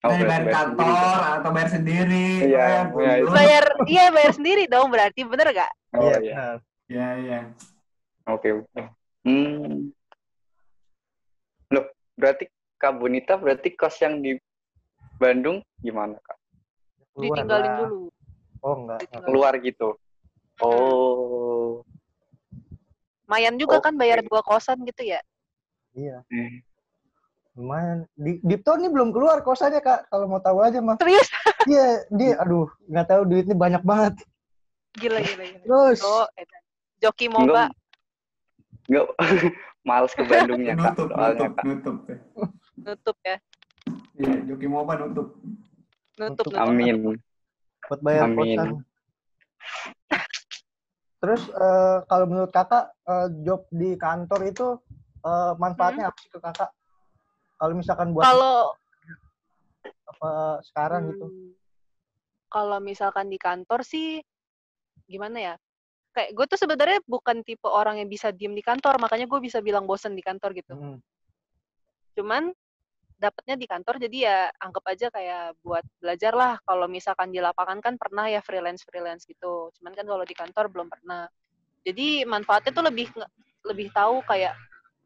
Oh, 0.00 0.08
Nah, 0.08 0.16
bayar 0.18 0.42
bayar 0.42 0.56
sendiri. 0.64 0.96
kantor 0.96 1.20
atau 1.30 1.50
bayar 1.52 1.70
sendiri. 1.70 2.26
Iya, 2.40 2.64
Eh, 2.64 2.80
iya, 2.96 3.12
dulu. 3.20 3.30
Bayar, 3.30 3.64
iya 3.86 4.04
bayar 4.08 4.32
sendiri 4.32 4.64
dong 4.64 4.88
berarti 4.88 5.20
bener 5.22 5.48
gak? 5.52 5.70
oh 5.92 6.00
iya, 6.00 6.16
iya. 6.18 6.36
Iya, 6.86 7.08
iya. 7.18 7.40
oke 8.24 8.48
oke 8.62 8.80
hmm 9.22 9.90
loh 11.68 11.84
berarti 12.14 12.46
kak 12.76 12.94
Bonita 12.94 13.34
berarti 13.34 13.74
kos 13.74 13.98
yang 13.98 14.18
di 14.18 14.38
Bandung 15.16 15.60
gimana 15.78 16.16
kak 16.18 16.38
Keluar 17.12 17.36
Ditinggalin 17.36 17.68
lah. 17.68 17.78
dulu. 17.84 18.00
Oh, 18.60 18.74
enggak. 18.76 18.98
Ditinggalin. 19.02 19.26
keluar 19.26 19.52
gitu 19.60 19.88
oh 20.58 21.82
Lumayan 23.24 23.54
juga 23.54 23.78
kan 23.78 23.94
bayar 23.94 24.18
Oke. 24.18 24.26
dua 24.26 24.42
kosan 24.42 24.82
gitu 24.82 25.02
ya. 25.04 25.22
Iya. 25.92 26.26
Hmm. 26.26 26.58
Lumayan. 27.60 28.08
Di 28.16 28.40
Dipto 28.40 28.72
nih 28.74 28.88
belum 28.88 29.12
keluar 29.12 29.44
kosannya, 29.44 29.84
Kak. 29.84 30.08
Kalau 30.08 30.24
mau 30.24 30.40
tahu 30.40 30.64
aja 30.64 30.80
mah. 30.80 30.96
Serius? 30.96 31.28
Iya, 31.68 32.08
dia 32.08 32.40
aduh, 32.40 32.72
nggak 32.88 33.06
tahu 33.06 33.22
duitnya 33.28 33.52
banyak 33.52 33.82
banget. 33.84 34.16
Gila, 34.96 35.20
gila, 35.20 35.44
gila. 35.44 35.64
Terus 35.68 36.00
Oh. 36.00 36.24
Joki 36.98 37.28
Moba. 37.28 37.68
Enggak, 38.88 39.06
males 39.88 40.12
ke 40.12 40.24
Bandungnya 40.24 40.74
kak 40.74 40.92
nutup, 40.96 41.08
soalnya 41.08 41.36
nutup, 41.36 41.52
kak 41.54 41.64
nutup. 41.64 41.96
nutup 42.80 43.16
ya. 43.22 43.36
Iya, 44.16 44.32
Joki 44.48 44.66
Moba 44.66 44.92
nutup. 44.96 45.28
Nutup, 46.16 46.44
Nutup. 46.48 46.52
nutup. 46.52 46.64
amin 46.64 46.96
buat 47.88 48.00
bayar 48.00 48.28
Amin. 48.28 48.36
kosan. 48.56 48.68
Terus 51.20 51.42
eh, 51.48 51.98
kalau 52.06 52.24
menurut 52.24 52.50
kakak 52.50 52.92
eh, 53.04 53.28
job 53.42 53.64
di 53.68 53.96
kantor 53.96 54.40
itu 54.46 54.66
eh, 55.20 55.52
manfaatnya 55.56 56.08
apa 56.08 56.18
sih 56.20 56.28
ke 56.28 56.38
kakak? 56.38 56.70
Kalau 57.60 57.74
misalkan 57.76 58.16
buat 58.16 58.24
Kalau 58.24 58.72
apa 60.08 60.30
sekarang 60.64 61.12
gitu. 61.12 61.26
Hmm, 61.28 61.52
Kalau 62.48 62.78
misalkan 62.80 63.28
di 63.28 63.36
kantor 63.36 63.84
sih 63.84 64.24
gimana 65.04 65.36
ya? 65.36 65.54
Kayak 66.16 66.30
gue 66.34 66.46
tuh 66.56 66.58
sebenarnya 66.58 66.98
bukan 67.04 67.44
tipe 67.44 67.68
orang 67.68 68.00
yang 68.00 68.08
bisa 68.08 68.32
diem 68.32 68.56
di 68.56 68.64
kantor, 68.64 68.98
makanya 68.98 69.28
gue 69.28 69.40
bisa 69.44 69.60
bilang 69.60 69.84
bosen 69.84 70.16
di 70.16 70.24
kantor 70.24 70.56
gitu. 70.56 70.72
Hmm. 70.72 70.98
Cuman 72.16 72.50
dapatnya 73.20 73.60
di 73.60 73.68
kantor 73.68 74.00
jadi 74.00 74.16
ya 74.16 74.38
anggap 74.56 74.84
aja 74.88 75.06
kayak 75.12 75.60
buat 75.60 75.84
belajar 76.00 76.32
lah. 76.32 76.56
Kalau 76.64 76.88
misalkan 76.88 77.28
di 77.28 77.44
lapangan 77.44 77.84
kan 77.84 77.94
pernah 78.00 78.24
ya 78.26 78.40
freelance 78.40 78.88
freelance 78.88 79.28
gitu. 79.28 79.68
Cuman 79.76 79.92
kan 79.92 80.08
kalau 80.08 80.24
di 80.24 80.32
kantor 80.32 80.72
belum 80.72 80.88
pernah. 80.88 81.28
Jadi 81.84 82.24
manfaatnya 82.24 82.72
tuh 82.72 82.84
lebih 82.88 83.12
lebih 83.68 83.92
tahu 83.92 84.24
kayak 84.24 84.56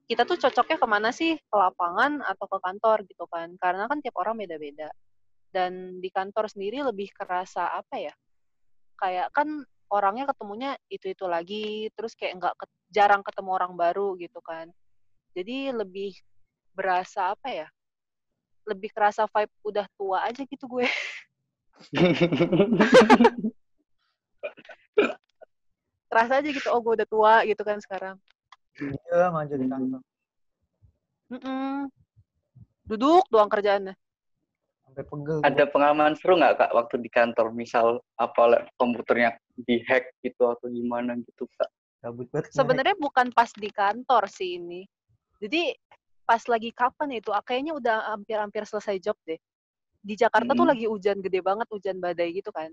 kita 0.04 0.28
tuh 0.28 0.36
cocoknya 0.36 0.76
ke 0.76 0.86
mana 0.88 1.10
sih 1.16 1.32
ke 1.40 1.56
lapangan 1.56 2.20
atau 2.20 2.44
ke 2.44 2.58
kantor 2.60 3.08
gitu 3.08 3.24
kan? 3.28 3.56
Karena 3.56 3.88
kan 3.88 4.04
tiap 4.04 4.16
orang 4.20 4.36
beda-beda. 4.36 4.92
Dan 5.48 6.02
di 6.02 6.10
kantor 6.12 6.50
sendiri 6.50 6.84
lebih 6.84 7.08
kerasa 7.14 7.72
apa 7.72 7.96
ya? 7.96 8.12
Kayak 9.00 9.32
kan 9.32 9.64
orangnya 9.88 10.28
ketemunya 10.28 10.76
itu-itu 10.92 11.24
lagi, 11.24 11.88
terus 11.96 12.12
kayak 12.18 12.36
nggak 12.42 12.54
ket- 12.58 12.80
jarang 12.92 13.22
ketemu 13.24 13.50
orang 13.54 13.72
baru 13.78 14.18
gitu 14.20 14.42
kan. 14.44 14.68
Jadi 15.32 15.72
lebih 15.72 16.12
berasa 16.76 17.32
apa 17.32 17.48
ya? 17.48 17.68
Lebih 18.68 18.92
kerasa 18.92 19.24
vibe 19.30 19.52
udah 19.64 19.86
tua 19.96 20.18
aja 20.28 20.42
gitu 20.44 20.66
gue. 20.68 20.88
Kerasa 26.12 26.38
aja 26.38 26.46
gitu, 26.46 26.68
oh 26.70 26.78
gue 26.78 26.94
udah 27.02 27.08
tua 27.10 27.42
gitu 27.42 27.62
kan 27.66 27.80
sekarang. 27.82 28.14
Iya, 28.80 29.30
manja 29.30 29.54
di 29.54 29.66
kantor. 29.70 30.00
Mm-mm. 31.30 31.86
Duduk 32.90 33.24
doang 33.30 33.48
kerjaannya. 33.48 33.94
Sampai 34.84 35.04
pegel. 35.06 35.38
Ada 35.40 35.64
pengalaman 35.70 36.12
seru 36.18 36.36
nggak 36.36 36.54
kak 36.60 36.72
waktu 36.74 36.94
di 37.00 37.10
kantor? 37.10 37.54
Misal 37.54 38.02
apa 38.18 38.68
komputernya 38.76 39.38
dihack 39.64 40.12
gitu 40.20 40.50
atau 40.50 40.66
gimana 40.68 41.16
gitu 41.22 41.46
kak? 41.56 41.70
Sebenarnya 42.52 42.92
bukan 43.00 43.32
pas 43.32 43.48
di 43.56 43.72
kantor 43.72 44.28
sih 44.28 44.60
ini. 44.60 44.84
Jadi 45.40 45.72
pas 46.28 46.44
lagi 46.44 46.68
kapan 46.74 47.16
itu? 47.16 47.32
ah, 47.32 47.40
Kayaknya 47.40 47.72
udah 47.80 47.96
hampir-hampir 48.12 48.68
selesai 48.68 49.00
job 49.00 49.16
deh. 49.24 49.40
Di 50.04 50.12
Jakarta 50.20 50.52
tuh 50.52 50.68
Hmm. 50.68 50.72
lagi 50.76 50.84
hujan 50.84 51.24
gede 51.24 51.40
banget, 51.40 51.64
hujan 51.72 51.96
badai 51.96 52.36
gitu 52.36 52.52
kan. 52.52 52.68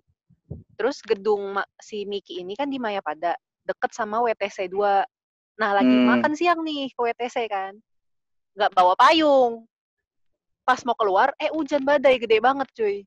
Terus 0.75 0.99
gedung 0.99 1.55
si 1.79 2.03
Miki 2.03 2.43
ini 2.43 2.59
kan 2.59 2.67
di 2.67 2.75
Mayapada, 2.75 3.39
deket 3.63 3.95
sama 3.95 4.19
WTC 4.19 4.67
2. 4.67 5.07
Nah, 5.59 5.75
lagi 5.75 5.95
Hmm. 5.95 6.07
makan 6.07 6.33
siang 6.37 6.59
nih 6.63 6.91
ke 6.91 6.99
WTC 6.99 7.47
kan. 7.51 7.73
Nggak 8.55 8.71
bawa 8.75 8.93
payung. 8.95 9.65
Pas 10.63 10.79
mau 10.85 10.95
keluar, 10.95 11.33
eh 11.41 11.49
hujan 11.51 11.81
badai 11.83 12.21
gede 12.21 12.37
banget 12.39 12.67
cuy. 12.77 13.03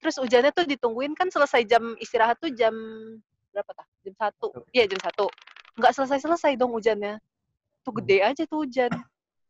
Terus 0.00 0.20
hujannya 0.20 0.52
tuh 0.52 0.68
ditungguin 0.68 1.16
kan 1.16 1.32
selesai 1.32 1.64
jam 1.64 1.96
istirahat 1.96 2.36
tuh 2.36 2.52
jam 2.52 2.72
berapa 3.52 3.72
tah? 3.72 3.86
Jam 4.04 4.14
satu. 4.20 4.48
Iya 4.70 4.84
jam 4.84 5.00
satu. 5.00 5.26
Nggak 5.80 5.92
selesai-selesai 5.96 6.60
dong 6.60 6.76
hujannya. 6.76 7.16
Tuh 7.84 7.92
gede 8.00 8.20
aja 8.20 8.42
tuh 8.44 8.68
hujan. 8.68 8.92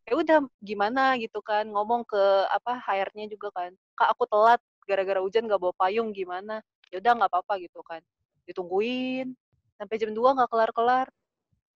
Ya 0.05 0.13
udah 0.15 0.39
gimana 0.61 1.17
gitu 1.19 1.41
kan 1.41 1.65
ngomong 1.67 2.05
ke 2.07 2.23
apa 2.53 2.77
HR-nya 2.87 3.25
juga 3.27 3.51
kan. 3.51 3.73
Kak 3.99 4.15
aku 4.15 4.23
telat 4.29 4.61
gara-gara 4.87 5.19
hujan 5.19 5.49
nggak 5.49 5.59
bawa 5.59 5.73
payung 5.75 6.13
gimana? 6.15 6.61
Ya 6.93 7.01
udah 7.03 7.11
nggak 7.19 7.31
apa-apa 7.35 7.59
gitu 7.59 7.81
kan. 7.83 7.99
Ditungguin 8.47 9.33
sampai 9.75 9.95
jam 9.99 10.13
2 10.13 10.39
nggak 10.39 10.49
kelar-kelar. 10.49 11.09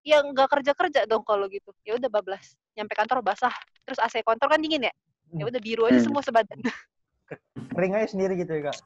Ya 0.02 0.24
nggak 0.24 0.48
kerja-kerja 0.50 1.04
dong 1.06 1.22
kalau 1.22 1.46
gitu. 1.48 1.70
Ya 1.84 1.96
udah 1.96 2.08
bablas. 2.08 2.56
Nyampe 2.74 2.96
kantor 2.96 3.20
basah. 3.20 3.52
Terus 3.84 4.00
AC 4.00 4.24
kantor 4.24 4.48
kan 4.48 4.60
dingin 4.60 4.88
ya. 4.88 4.94
Ya 5.32 5.46
udah 5.46 5.62
biru 5.62 5.86
aja 5.86 6.00
Hmm. 6.00 6.06
semua 6.06 6.22
sebadan. 6.22 6.58
Kering 7.76 7.94
aja 7.94 8.08
sendiri 8.10 8.34
gitu 8.36 8.50
ya, 8.52 8.74
Kak. 8.74 8.78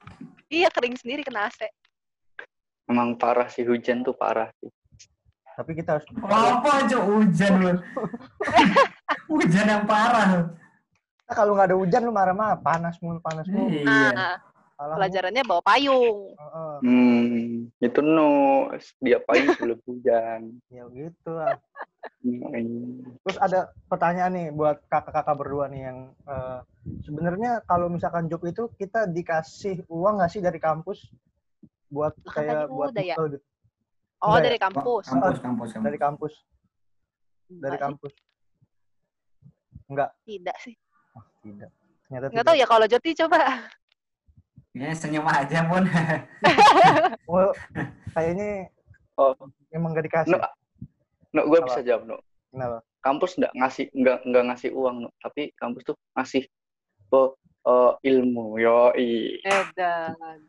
iya 0.51 0.67
kering 0.67 0.93
sendiri 0.93 1.23
kena 1.23 1.47
AC. 1.47 1.63
Emang 2.85 3.15
parah 3.15 3.47
sih 3.47 3.63
hujan 3.63 4.03
tuh 4.03 4.11
parah 4.11 4.51
sih. 4.59 4.67
Tapi 5.55 5.71
kita 5.73 5.95
harus 5.95 6.05
Apa 6.19 6.83
aja 6.83 6.97
hujan 6.99 7.51
lu? 7.57 7.73
hujan 9.31 9.65
yang 9.65 9.83
parah 9.87 10.25
lu. 10.27 10.41
Nah, 11.23 11.33
kalau 11.33 11.55
nggak 11.55 11.71
ada 11.71 11.77
hujan 11.79 12.01
lu 12.03 12.11
marah-marah, 12.11 12.59
panas 12.59 12.99
mulu, 12.99 13.23
panas 13.23 13.47
mulu. 13.47 13.71
Iya. 13.71 14.11
Nah, 14.11 14.35
Mulu. 14.73 14.97
pelajarannya 14.99 15.43
bawa 15.45 15.61
payung. 15.61 16.17
Heeh. 16.33 16.73
Hmm, 16.81 17.49
itu 17.77 17.99
no 18.01 18.29
diapain 18.99 19.45
sebelum 19.53 19.79
hujan. 19.85 20.41
ya 20.67 20.83
gitu 20.89 21.29
lah. 21.31 21.55
Hmm. 22.19 22.99
Terus 23.23 23.37
ada 23.39 23.59
pertanyaan 23.87 24.33
nih 24.33 24.47
buat 24.51 24.81
kakak-kakak 24.89 25.35
berdua 25.37 25.65
nih 25.71 25.81
yang 25.87 25.97
eh, 26.25 26.59
sebenarnya 27.05 27.61
kalau 27.63 27.87
misalkan 27.87 28.27
job 28.27 28.43
itu 28.43 28.67
kita 28.75 29.07
dikasih 29.07 29.85
uang 29.87 30.19
nggak 30.19 30.31
sih 30.31 30.41
dari 30.43 30.59
kampus 30.59 31.13
buat 31.87 32.17
kayak 32.25 32.67
buat 32.67 32.91
udah 32.91 33.03
ya. 33.05 33.15
gitu 33.15 33.39
Oh, 34.23 34.39
ya? 34.39 34.47
dari 34.47 34.55
kampus. 34.55 35.11
Kampus, 35.11 35.37
kampus, 35.43 35.69
kampus. 35.75 35.83
dari 35.83 35.99
kampus 35.99 36.33
dari 37.53 37.77
kampus 37.77 38.13
enggak 39.91 40.09
Tidak 40.25 40.57
sih. 40.57 40.73
oh, 41.13 41.23
tidak 41.43 41.69
ternyata 42.07 42.25
Nggak 42.33 42.45
tahu 42.49 42.55
ya 42.57 42.65
kalau 42.65 42.85
Joti 42.89 43.11
coba. 43.13 43.39
Ya, 44.73 44.89
senyum 44.97 45.29
aja 45.29 45.69
pun. 45.69 45.85
oh, 47.29 47.53
kayaknya 48.17 48.73
Oh, 49.13 49.37
emang 49.69 49.93
nggak 49.93 50.05
dikasih 50.09 50.33
no, 50.33 50.41
no 51.37 51.41
gue 51.45 51.59
bisa 51.61 51.85
jawab 51.85 52.09
no. 52.09 52.17
kenapa 52.49 52.81
Kampus 53.03 53.37
nggak 53.37 53.53
ngasih 53.53 53.85
nggak 53.93 54.17
nggak 54.25 54.43
ngasih 54.49 54.69
uang 54.73 55.05
no, 55.05 55.09
tapi 55.21 55.53
kampus 55.53 55.83
tuh 55.85 55.97
ngasih 56.17 56.47
oh, 57.13 57.37
oh, 57.67 57.93
ilmu 58.01 58.57
yoi. 58.57 59.37
Edan. 59.43 60.39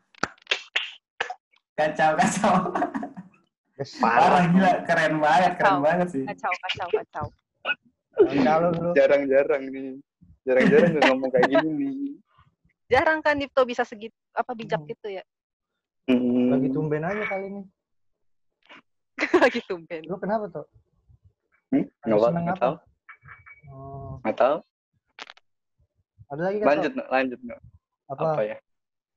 Kacau, 1.75 2.15
kacau. 2.15 2.71
Parah 3.99 4.47
gila, 4.47 4.71
keren 4.87 5.19
banget, 5.19 5.51
keren 5.59 5.67
Kacau. 5.75 5.83
banget 5.83 6.07
sih. 6.15 6.23
Kacau, 6.23 6.53
kacau, 6.63 6.87
kacau. 6.95 7.25
Jarang-jarang 8.95 9.63
nih. 9.67 9.99
Jarang-jarang 10.47 10.91
ngomong 10.95 11.29
kayak 11.35 11.47
gini 11.51 11.69
nih. 11.75 11.95
Jarang 12.85 13.19
kan 13.19 13.35
Dipto 13.35 13.61
bisa 13.63 13.81
segitu 13.81 14.13
apa 14.31 14.53
bijak 14.53 14.77
Hmm. 14.77 14.89
gitu 14.89 15.07
ya. 15.09 15.23
Hmm. 16.05 16.53
lagi 16.53 16.69
tumben 16.69 17.01
aja 17.01 17.23
kali 17.25 17.49
ini 17.49 17.61
Lagi 19.41 19.57
tumben. 19.65 20.05
lu 20.05 20.15
kenapa 20.15 20.45
tuh 20.47 20.65
Hmm? 21.73 21.81
Lagi 21.81 22.05
Nggak, 22.05 22.21
seneng 22.21 22.43
nggak 22.45 22.55
apa? 22.55 22.61
tahu. 22.61 22.75
oh, 23.67 24.11
Nggak 24.21 24.37
tahu. 24.37 24.57
ada 26.25 26.41
lagi 26.43 26.57
kan 26.57 26.67
Lanjut, 26.67 26.91
no. 26.93 27.03
lanjut. 27.07 27.39
No. 27.41 27.55
apa, 28.05 28.23
Apa 28.27 28.41
ya? 28.43 28.57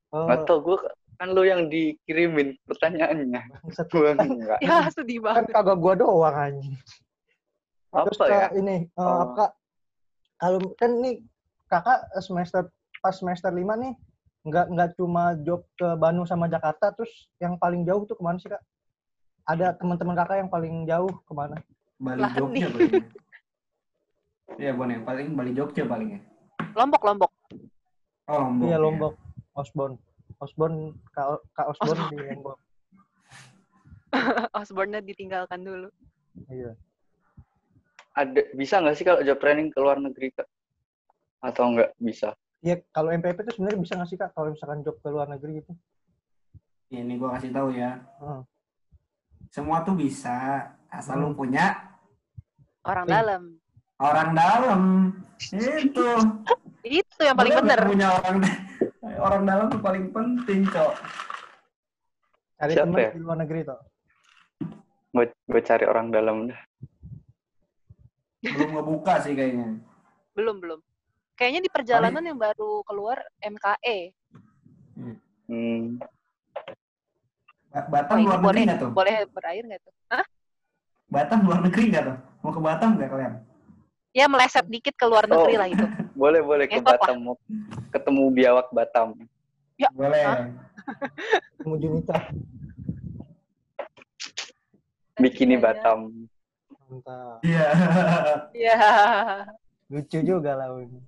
Oh, 0.08 0.24
Nggak 0.24 0.40
tahu. 0.44 0.58
Gue 0.62 0.76
kan 1.14 1.28
lu 1.28 1.42
yang 1.42 1.62
dikirimin 1.66 2.48
pertanyaannya. 2.64 3.42
Gue 3.84 4.08
enggak. 4.14 4.58
Ya 4.64 4.88
sedih 4.88 5.20
kan 5.20 5.44
banget. 5.44 5.52
kagak 5.52 5.76
gua 5.76 5.92
doang 5.94 6.32
anjing 6.32 6.72
Terus 7.88 8.16
Apa 8.16 8.24
Kak, 8.26 8.32
ya? 8.32 8.48
ini 8.54 8.76
eh, 8.86 8.96
Oh. 8.96 9.28
apa 9.28 9.44
kalau 10.36 10.58
kan 10.74 10.90
nih 10.98 11.20
kakak 11.66 12.00
semester 12.18 12.64
pas 13.08 13.16
semester 13.16 13.48
lima 13.48 13.72
nih 13.72 13.96
nggak 14.44 14.66
nggak 14.68 14.90
cuma 15.00 15.32
job 15.40 15.64
ke 15.80 15.88
Bandung 15.96 16.28
sama 16.28 16.44
Jakarta 16.44 16.92
terus 16.92 17.08
yang 17.40 17.56
paling 17.56 17.88
jauh 17.88 18.04
tuh 18.04 18.12
ke 18.12 18.20
mana 18.20 18.36
sih 18.36 18.52
kak? 18.52 18.60
Ada 19.48 19.72
teman-teman 19.80 20.12
kakak 20.12 20.44
yang 20.44 20.52
paling 20.52 20.84
jauh 20.84 21.08
ke 21.08 21.32
mana? 21.32 21.56
Bali 21.96 22.20
Lah, 22.20 22.32
Jogja 22.36 22.68
paling. 22.68 23.08
Iya, 24.60 24.70
Bon 24.76 24.92
ya. 24.92 25.00
Paling 25.00 25.32
Bali 25.32 25.52
Jogja 25.56 25.88
paling 25.88 26.20
ya. 26.20 26.20
Lombok, 26.76 27.00
Lombok. 27.00 27.32
Oh, 28.28 28.44
Lombok. 28.44 28.68
Iya 28.68 28.76
ya. 28.76 28.84
Lombok, 28.84 29.14
Osborne, 29.56 29.96
Osborne 30.36 30.92
kak, 31.16 31.40
kak 31.56 31.66
Osborne 31.72 32.12
di 32.12 32.16
Lombok. 32.28 32.58
Osborne 34.60 35.00
ditinggalkan 35.00 35.64
dulu. 35.64 35.88
Iya. 36.52 36.76
Ada 38.12 38.52
bisa 38.52 38.84
nggak 38.84 38.96
sih 39.00 39.04
kalau 39.08 39.24
job 39.24 39.40
training 39.40 39.72
ke 39.72 39.80
luar 39.80 39.96
negeri 39.96 40.28
kak? 40.36 40.48
Atau 41.40 41.72
nggak 41.72 41.96
bisa? 41.96 42.36
Iya 42.58 42.82
kalau 42.90 43.10
MPP 43.10 43.38
tuh 43.40 43.54
sebenarnya 43.54 43.78
bisa 43.78 43.94
nggak 43.94 44.08
sih 44.08 44.18
kak 44.18 44.34
kalau 44.34 44.50
misalkan 44.50 44.82
job 44.82 44.98
ke 44.98 45.08
luar 45.08 45.26
negeri 45.26 45.62
gitu? 45.62 45.72
Ini 46.90 47.14
gua 47.14 47.38
kasih 47.38 47.52
tahu 47.52 47.70
ya. 47.70 48.02
Hmm. 48.18 48.42
Semua 49.48 49.80
tuh 49.80 49.94
bisa 49.94 50.66
asal 50.88 51.18
lu 51.18 51.30
Hmm. 51.30 51.38
punya 51.38 51.66
Orang 52.82 53.04
Iya. 53.04 53.14
dalam. 53.14 53.42
orang 53.98 54.30
dalam. 54.32 54.80
Itu. 55.50 56.06
Itu 56.80 57.18
yang 57.20 57.36
paling 57.36 57.52
Lu 57.52 57.58
bener. 57.60 57.78
nggak 57.78 57.90
Punya 57.90 58.08
orang 58.12 58.36
orang 59.26 59.42
dalam 59.44 59.66
tuh 59.68 59.80
paling 59.80 60.04
penting, 60.08 60.60
Cok. 60.66 60.92
Cari 62.56 62.72
Siapa 62.72 62.86
teman 62.88 62.98
ya? 62.98 63.10
di 63.12 63.20
luar 63.20 63.36
negeri 63.38 63.60
tuh. 63.62 63.80
Gue 65.10 65.24
gue 65.30 65.62
cari 65.62 65.84
orang 65.84 66.06
dalam 66.08 66.50
dah. 66.50 66.60
Belum 68.40 68.70
ngebuka 68.72 69.14
sih 69.20 69.32
kayaknya. 69.32 69.78
Belum, 70.32 70.58
belum. 70.58 70.80
Kayaknya 71.38 71.60
di 71.62 71.70
perjalanan 71.70 72.18
yang 72.20 72.34
baru 72.34 72.82
keluar 72.82 73.22
MKE. 73.38 74.10
Hmm. 75.46 76.02
Ba- 77.70 77.78
Oh, 77.78 77.84
Batam 77.86 78.16
luar 78.20 78.40
boleh, 78.40 78.58
negeri 78.58 78.62
nggak 78.66 78.78
tuh? 78.80 78.90
boleh 78.90 79.14
berair 79.30 79.62
nggak 79.62 79.80
tuh? 79.80 79.94
Hah? 80.08 80.24
Batam 81.06 81.38
luar 81.46 81.60
negeri 81.62 81.84
nggak 81.88 82.04
tuh? 82.04 82.16
Mau 82.42 82.50
ke 82.50 82.58
Batam 82.58 82.90
nggak 82.96 83.08
kalian? 83.08 83.34
Ya 84.10 84.24
meleset 84.26 84.66
dikit 84.66 84.92
ke 84.92 85.06
luar 85.06 85.28
negeri 85.28 85.54
Oh. 85.54 85.60
lah 85.62 85.68
itu. 85.68 85.84
Boleh 86.18 86.40
boleh 86.42 86.66
ke 86.66 86.74
lah. 86.76 86.96
Batam 86.96 87.16
mau 87.22 87.34
ketemu 87.88 88.22
biawak 88.34 88.66
Batam. 88.72 89.14
Boleh. 89.94 90.24
Kamu 91.62 91.76
Junita. 91.78 92.18
Bikini 95.14 95.54
Aja. 95.54 95.62
Batam. 95.70 95.98
Mantap. 96.88 97.38
Iya. 97.44 97.68
Iya. 98.52 98.78
Lucu 99.88 100.18
juga 100.20 100.52
lah 100.52 100.72
ini. 100.78 100.98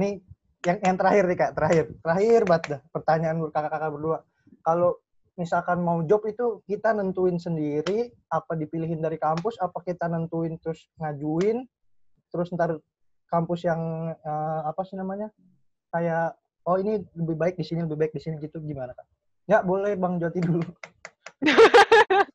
Nih 0.00 0.20
yang 0.66 0.78
yang 0.82 0.96
terakhir 0.98 1.24
nih 1.30 1.38
kak, 1.38 1.52
terakhir, 1.54 1.84
terakhir 2.02 2.40
banget 2.44 2.64
dah 2.66 2.80
pertanyaan 2.90 3.36
kakak-kakak 3.48 3.90
berdua. 3.94 4.18
Kalau 4.66 4.98
misalkan 5.38 5.78
mau 5.84 6.02
job 6.02 6.24
itu 6.26 6.60
kita 6.66 6.96
nentuin 6.96 7.38
sendiri 7.38 8.10
apa 8.32 8.58
dipilihin 8.58 8.98
dari 8.98 9.20
kampus, 9.20 9.60
apa 9.62 9.78
kita 9.84 10.10
nentuin 10.10 10.58
terus 10.58 10.90
ngajuin, 10.98 11.62
terus 12.32 12.50
ntar 12.56 12.80
kampus 13.30 13.68
yang 13.68 14.10
eh, 14.10 14.60
apa 14.66 14.82
sih 14.82 14.98
namanya 14.98 15.30
kayak 15.94 16.34
oh 16.66 16.76
ini 16.82 16.98
lebih 17.14 17.36
baik 17.38 17.54
di 17.54 17.64
sini 17.64 17.86
lebih 17.86 17.98
baik 18.06 18.12
di 18.16 18.20
sini 18.20 18.42
gitu 18.42 18.58
gimana 18.58 18.90
kak? 18.90 19.06
Ya 19.46 19.62
boleh 19.62 19.94
bang 19.94 20.18
Joti 20.18 20.40
dulu. 20.42 20.66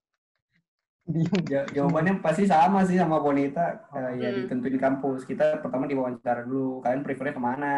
Jawabannya 1.74 2.22
pasti 2.22 2.46
sama 2.46 2.86
sih 2.86 2.96
sama 2.96 3.18
Bonita. 3.18 3.90
Eh, 3.92 4.22
ya 4.22 4.30
Hmm. 4.32 4.38
ditentuin 4.46 4.78
kampus. 4.78 5.26
Kita 5.26 5.60
pertama 5.60 5.90
diwawancara 5.90 6.46
dulu. 6.46 6.80
Kalian 6.80 7.02
prefernya 7.02 7.34
ke 7.36 7.42
mana? 7.42 7.74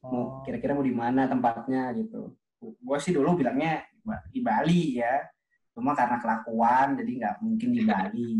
Mau 0.00 0.12
Oh. 0.12 0.26
kira-kira 0.44 0.72
mau 0.72 0.84
di 0.84 0.94
mana 0.94 1.24
tempatnya 1.26 1.92
gitu. 1.96 2.36
Gue 2.60 2.98
sih 3.00 3.12
dulu 3.12 3.36
bilangnya 3.36 3.84
di 4.28 4.40
Bali 4.40 5.00
ya. 5.00 5.24
Cuma 5.72 5.96
karena 5.96 6.20
kelakuan 6.20 6.96
jadi 6.96 7.10
nggak 7.20 7.34
mungkin 7.40 7.68
di 7.72 7.82
Bali. 7.84 8.30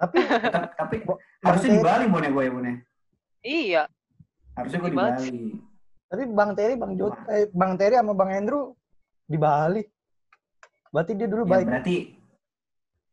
Tapi 0.00 0.16
tapi, 0.80 0.96
harusnya 1.44 1.70
di 1.76 1.80
Bali 1.84 2.04
Bone 2.08 2.28
gue 2.32 2.42
ya 2.44 2.52
Bone. 2.52 2.72
Iya. 3.40 3.82
Harusnya 4.56 4.78
gue 4.80 4.90
di 4.92 4.98
Bali. 4.98 5.36
Tapi 6.10 6.22
Bang 6.26 6.52
Terry, 6.58 6.74
Bang 6.74 6.98
Jot, 6.98 7.14
eh, 7.30 7.46
Bang 7.54 7.78
Terry 7.78 7.94
sama 7.94 8.16
Bang 8.16 8.32
Andrew 8.34 8.74
di 9.24 9.38
Bali. 9.38 9.84
Berarti 10.90 11.12
dia 11.14 11.28
dulu 11.30 11.46
Ya, 11.46 11.50
baik. 11.54 11.66
berarti 11.70 11.96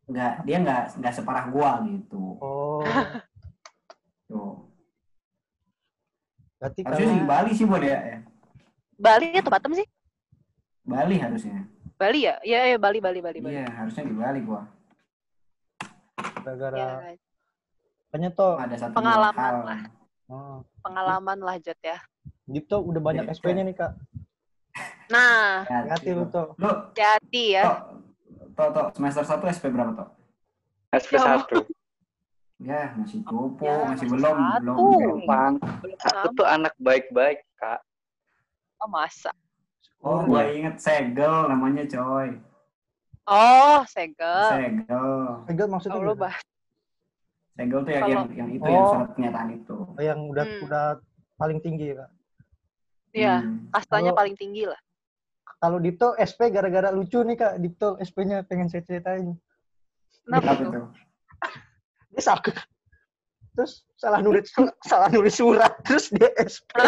nggak 0.07 0.33
dia 0.47 0.57
nggak 0.63 0.81
nggak 0.97 1.13
separah 1.13 1.45
gua 1.51 1.83
gitu. 1.83 2.39
Oh, 2.39 2.83
Tuh. 4.25 4.53
berarti 6.57 6.79
Harusnya 6.81 7.05
sih 7.05 7.13
kalau 7.13 7.29
Bali 7.29 7.51
sih 7.53 7.65
Bon 7.67 7.83
ya. 7.83 7.99
ya. 8.01 8.17
Bali 8.97 9.27
atau 9.35 9.51
Batam 9.53 9.71
sih? 9.77 9.85
Bali 10.81 11.15
harusnya. 11.21 11.67
Bali 11.99 12.25
ya? 12.25 12.39
Iya, 12.41 12.59
iya 12.73 12.77
Bali, 12.77 12.97
Bali, 12.97 13.19
Bali, 13.21 13.37
Bali. 13.41 13.53
Iya, 13.53 13.67
harusnya 13.69 14.03
di 14.03 14.15
Bali 14.15 14.39
gua. 14.41 14.63
gara-gara 16.41 16.77
Ya, 16.79 16.89
kayaknya 18.09 18.31
Ada 18.31 18.75
satu 18.79 18.95
Pengalaman 18.95 19.35
hal. 19.35 19.55
lah. 19.67 19.79
oh, 20.31 20.63
pengalaman 20.79 21.37
lah 21.43 21.55
Jot 21.59 21.75
ya. 21.83 21.99
Dipto 22.47 22.79
udah 22.79 23.01
banyak 23.03 23.27
Iya. 23.27 23.35
SP-nya 23.35 23.67
nih 23.67 23.75
kak. 23.75 23.91
Nah, 25.11 25.67
Ya, 25.67 25.83
Hati 25.91 26.09
lu. 26.15 26.23
Lu, 26.31 26.71
hati 26.95 27.43
ya. 27.59 27.63
Tok, 28.57 28.69
Tok, 28.73 28.87
semester 28.97 29.21
1 29.21 29.53
SP 29.53 29.65
berapa, 29.69 29.93
Tok? 29.93 30.09
SP1. 30.89 31.45
Ya, 32.57 32.89
masih 32.97 33.21
cupu, 33.21 33.69
Ya, 33.69 33.85
masih 33.85 34.09
masih 34.09 34.17
belum, 34.17 34.37
belum. 34.65 34.75
Belum 35.21 35.97
aku 36.01 36.27
tuh 36.33 36.47
anak 36.49 36.73
baik-baik, 36.81 37.45
Kak. 37.53 37.85
Oh, 38.81 38.89
masa. 38.89 39.29
Oh, 40.01 40.25
gua 40.25 40.49
inget 40.49 40.81
segel 40.81 41.29
namanya, 41.45 41.85
coy. 41.85 42.33
Oh, 43.29 43.85
segel. 43.85 44.45
Segel. 44.49 45.13
Enggak 45.45 45.67
maksudnya 45.69 46.01
gimana? 46.01 46.17
bah. 46.17 46.35
Segel 47.53 47.79
tuh 47.85 47.91
yang, 47.93 48.01
Kalau- 48.01 48.13
yang, 48.13 48.27
yang 48.33 48.49
itu, 48.49 48.65
yang 48.65 48.81
Oh. 48.81 48.89
surat 48.89 49.09
pernyataan 49.13 49.49
itu. 49.53 49.77
Oh, 49.77 50.01
yang 50.01 50.19
udah 50.25 50.45
Hmm. 50.49 50.65
udah 50.65 50.85
paling 51.37 51.59
tinggi 51.61 51.85
ya 51.93 51.95
kak. 52.01 52.11
Iya, 53.13 53.35
Hmm. 53.37 53.69
kastanya 53.69 54.09
Kalau- 54.09 54.17
paling 54.17 54.35
tinggi 54.35 54.63
lah. 54.65 54.79
Kalau 55.57 55.77
Dipto 55.81 56.13
SP 56.21 56.53
gara-gara 56.53 56.93
lucu 56.93 57.17
nih 57.25 57.37
kak. 57.37 57.53
Dipto 57.57 57.97
SP-nya 57.97 58.45
pengen 58.45 58.69
saya 58.69 58.85
ceritain. 58.85 59.33
Kenapa 60.25 60.53
Apa 60.53 60.63
tuh? 60.63 60.85
Dia 62.13 62.23
sakit. 62.23 62.55
Terus 63.57 63.81
salah 63.97 64.21
nulis 64.21 64.53
salah 64.85 65.09
nulis 65.09 65.33
surat 65.33 65.73
terus 65.81 66.13
dia 66.13 66.29
SP. 66.37 66.69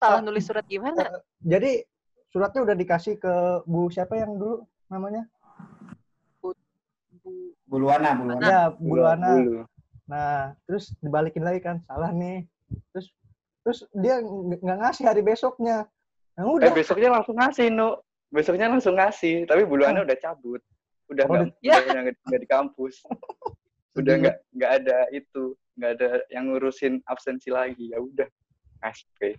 Salah 0.00 0.24
nulis 0.24 0.48
surat 0.48 0.64
gimana? 0.64 1.20
Jadi 1.44 1.84
suratnya 2.32 2.64
udah 2.64 2.72
dikasih 2.72 3.20
ke 3.20 3.60
Bu 3.68 3.92
siapa 3.92 4.16
yang 4.16 4.40
dulu 4.40 4.64
namanya? 4.88 5.28
Bu, 6.40 6.56
Buluana, 7.68 8.16
Buluana. 8.16 8.40
Ya, 8.48 8.62
Bu 8.72 8.96
Luana. 8.96 9.36
Bulu. 9.36 9.68
Nah, 10.08 10.56
terus 10.64 10.96
dibalikin 11.04 11.44
lagi 11.44 11.60
kan, 11.60 11.84
salah 11.84 12.16
nih. 12.16 12.48
Terus 12.96 13.12
terus 13.60 13.78
dia 13.92 14.24
nggak 14.24 14.78
ngasih 14.88 15.04
hari 15.04 15.20
besoknya. 15.20 15.84
Nah, 16.40 16.48
Eh 16.48 16.56
udah. 16.56 16.72
besoknya 16.72 17.12
langsung 17.12 17.36
ngasih, 17.36 17.68
Nu. 17.68 18.00
Besoknya 18.32 18.72
langsung 18.72 18.96
ngasih, 18.96 19.44
tapi 19.44 19.68
buluannya 19.68 20.08
udah 20.08 20.16
cabut. 20.16 20.64
Udah 21.12 21.28
Oh, 21.28 21.36
nggak 21.36 21.52
Ya. 21.60 21.76
udah 21.84 22.00
nggak 22.08 22.16
nggak 22.16 22.40
di 22.40 22.48
kampus. 22.48 22.94
udah 24.00 24.14
nggak 24.16 24.36
nggak 24.56 24.70
ada 24.80 24.98
itu, 25.12 25.52
nggak 25.76 25.90
ada 25.98 26.08
yang 26.32 26.48
ngurusin 26.48 27.04
absensi 27.04 27.52
lagi. 27.52 27.92
Ya 27.92 28.00
udah, 28.00 28.24
SP. 28.80 29.36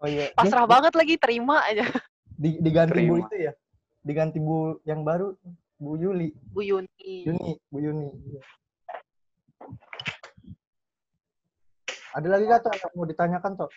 Oh 0.00 0.08
iya. 0.08 0.32
Pasrah 0.32 0.64
Dia 0.64 0.72
banget 0.72 0.92
lagi, 0.96 1.14
terima 1.20 1.60
aja. 1.60 1.84
di- 2.40 2.56
diganti 2.56 3.04
Bu 3.04 3.20
Terima. 3.20 3.28
itu 3.28 3.36
ya. 3.36 3.52
Diganti 4.00 4.38
Bu 4.40 4.56
yang 4.86 5.04
baru, 5.04 5.36
Bu 5.76 5.98
Yuli. 5.98 6.32
Bu 6.48 6.64
Yuni. 6.64 6.88
Yuni, 7.28 7.52
Bu 7.68 7.78
Yuni. 7.84 8.08
Iya. 8.32 8.40
Ada 12.14 12.26
lagi 12.30 12.44
nggak 12.46 12.60
tuh 12.62 12.72
yang 12.72 12.92
mau 12.96 13.04
ditanyakan 13.04 13.52
tuh? 13.58 13.70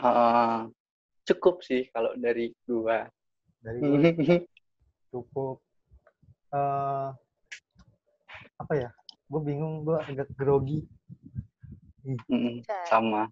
Ah, 0.00 0.66
cukup 1.28 1.60
sih 1.64 1.88
kalau 1.92 2.16
dari 2.16 2.52
gua. 2.64 3.06
Dari 3.60 3.78
gue 3.80 4.12
cukup 5.12 5.60
eh 6.50 7.08
apa 8.60 8.72
ya? 8.76 8.90
Gue 9.30 9.40
bingung, 9.46 9.86
gue 9.86 9.98
agak 10.00 10.28
grogi. 10.34 10.82
Mm, 12.04 12.64
sama. 12.88 13.30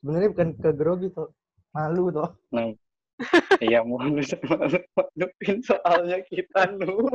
Sebenarnya 0.00 0.28
bukan 0.32 0.48
ke 0.56 0.70
grogi 0.72 1.08
tuh, 1.12 1.30
malu 1.76 2.08
tuh. 2.10 2.32
Nah, 2.50 2.72
iya 3.60 3.84
mau 3.84 4.00
malu-maluin 4.00 5.58
soalnya 5.60 6.18
kita 6.24 6.72
nu. 6.80 7.04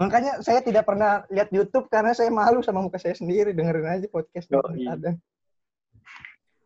Makanya 0.00 0.42
saya 0.42 0.58
tidak 0.60 0.84
pernah 0.90 1.22
lihat 1.30 1.54
YouTube 1.54 1.86
karena 1.86 2.10
saya 2.12 2.28
malu 2.28 2.60
sama 2.60 2.82
muka 2.82 2.98
saya 2.98 3.14
sendiri. 3.14 3.54
Dengerin 3.54 3.86
aja 3.86 4.06
podcast 4.10 4.50
Yoi. 4.50 4.90
ada. 4.90 5.14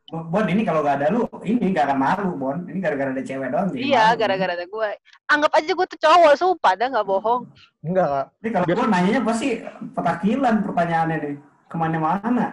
Bon, 0.09 0.41
ini 0.49 0.65
kalau 0.65 0.81
gak 0.81 1.05
ada 1.05 1.13
lu, 1.13 1.29
ini 1.45 1.69
gak 1.77 1.93
akan 1.93 1.99
malu, 2.01 2.31
Bon. 2.41 2.57
Ini 2.65 2.81
gara-gara 2.81 3.13
ada 3.13 3.21
cewek 3.21 3.53
doang. 3.53 3.69
jadi 3.69 3.81
Iya, 3.85 4.05
gara-gara 4.17 4.53
ada 4.57 4.65
gue. 4.65 4.91
Anggap 5.29 5.53
aja 5.53 5.71
gue 5.77 5.87
tuh 5.93 6.01
cowok, 6.01 6.33
sumpah 6.41 6.73
dah 6.81 6.89
nggak 6.89 7.05
bohong. 7.05 7.43
Enggak, 7.85 8.07
Kak. 8.09 8.27
Ini 8.41 8.49
kalau 8.57 8.65
gue 8.65 8.87
nanyanya 8.89 9.21
pasti 9.21 9.49
petakilan 9.93 10.55
pertanyaannya 10.65 11.17
nih. 11.21 11.35
Ke 11.69 11.77
mana-mana. 11.77 12.47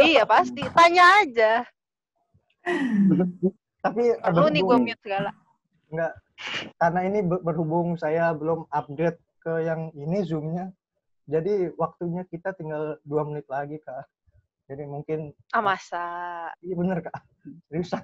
iya, 0.00 0.24
pasti. 0.24 0.64
Tanya 0.72 1.04
aja. 1.20 1.52
Tapi 3.84 4.02
Perlu 4.16 4.48
nih 4.48 4.62
gue 4.64 4.76
mute 4.80 5.00
segala. 5.04 5.30
Enggak. 5.92 6.12
Karena 6.80 7.00
ini 7.04 7.18
ber- 7.20 7.44
berhubung 7.44 8.00
saya 8.00 8.32
belum 8.32 8.64
update 8.72 9.20
ke 9.44 9.52
yang 9.60 9.92
ini 9.92 10.24
Zoom-nya. 10.24 10.72
Jadi 11.28 11.68
waktunya 11.76 12.24
kita 12.24 12.56
tinggal 12.56 12.96
dua 13.04 13.28
menit 13.28 13.44
lagi, 13.52 13.76
Kak. 13.84 14.08
Jadi 14.64 14.82
mungkin, 14.84 15.28
Ah, 15.52 15.60
masa. 15.60 16.04
iya 16.60 16.72
bener, 16.72 17.04
Kak. 17.04 17.12
Seriusan. 17.68 18.00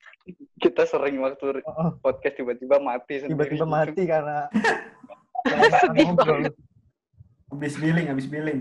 Kita 0.62 0.84
sering 0.84 1.16
waktu 1.18 1.64
Oh, 1.64 1.96
podcast 1.98 2.36
tiba-tiba 2.36 2.76
mati 2.76 3.20
sendiri. 3.20 3.32
tiba-tiba 3.32 3.64
mati 3.64 4.02
karena 4.04 4.48
Sedih. 5.80 6.08
Habis 7.54 7.78
billing, 7.78 8.06
habis 8.10 8.26
billing. 8.26 8.60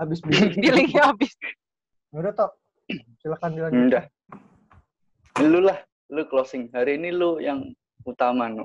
Habis 0.00 0.18
bilang. 0.24 0.56
Billingnya 0.56 1.02
habis. 1.04 1.36
Udah, 2.10 2.32
Tok. 2.32 2.52
Silakan 3.20 3.52
dilanjut. 3.52 3.82
Udah. 3.92 4.04
Lu 5.44 5.60
lah, 5.60 5.76
lu 6.08 6.24
closing. 6.24 6.72
Hari 6.72 6.96
ini 6.96 7.12
lu 7.12 7.36
yang 7.38 7.60
utama, 8.02 8.48
Nu. 8.48 8.64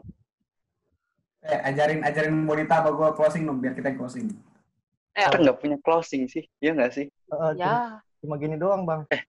Eh, 1.43 1.59
ajarin 1.67 1.99
ajarin 1.99 2.47
Bonita 2.47 2.79
apa 2.79 2.95
gue 2.95 3.09
closing 3.11 3.43
dong, 3.43 3.59
biar 3.59 3.75
kita 3.75 3.91
closing. 3.93 4.31
Eh, 5.17 5.25
Kita 5.25 5.41
nggak 5.41 5.57
punya 5.57 5.77
closing 5.81 6.29
sih, 6.29 6.45
iya 6.61 6.77
nggak 6.77 6.93
sih? 6.93 7.09
Eh, 7.09 7.51
cuma, 7.57 7.57
ya. 7.57 7.97
cuma 8.21 8.37
gini 8.37 8.53
doang, 8.53 8.85
Bang. 8.85 9.09
Eh, 9.09 9.21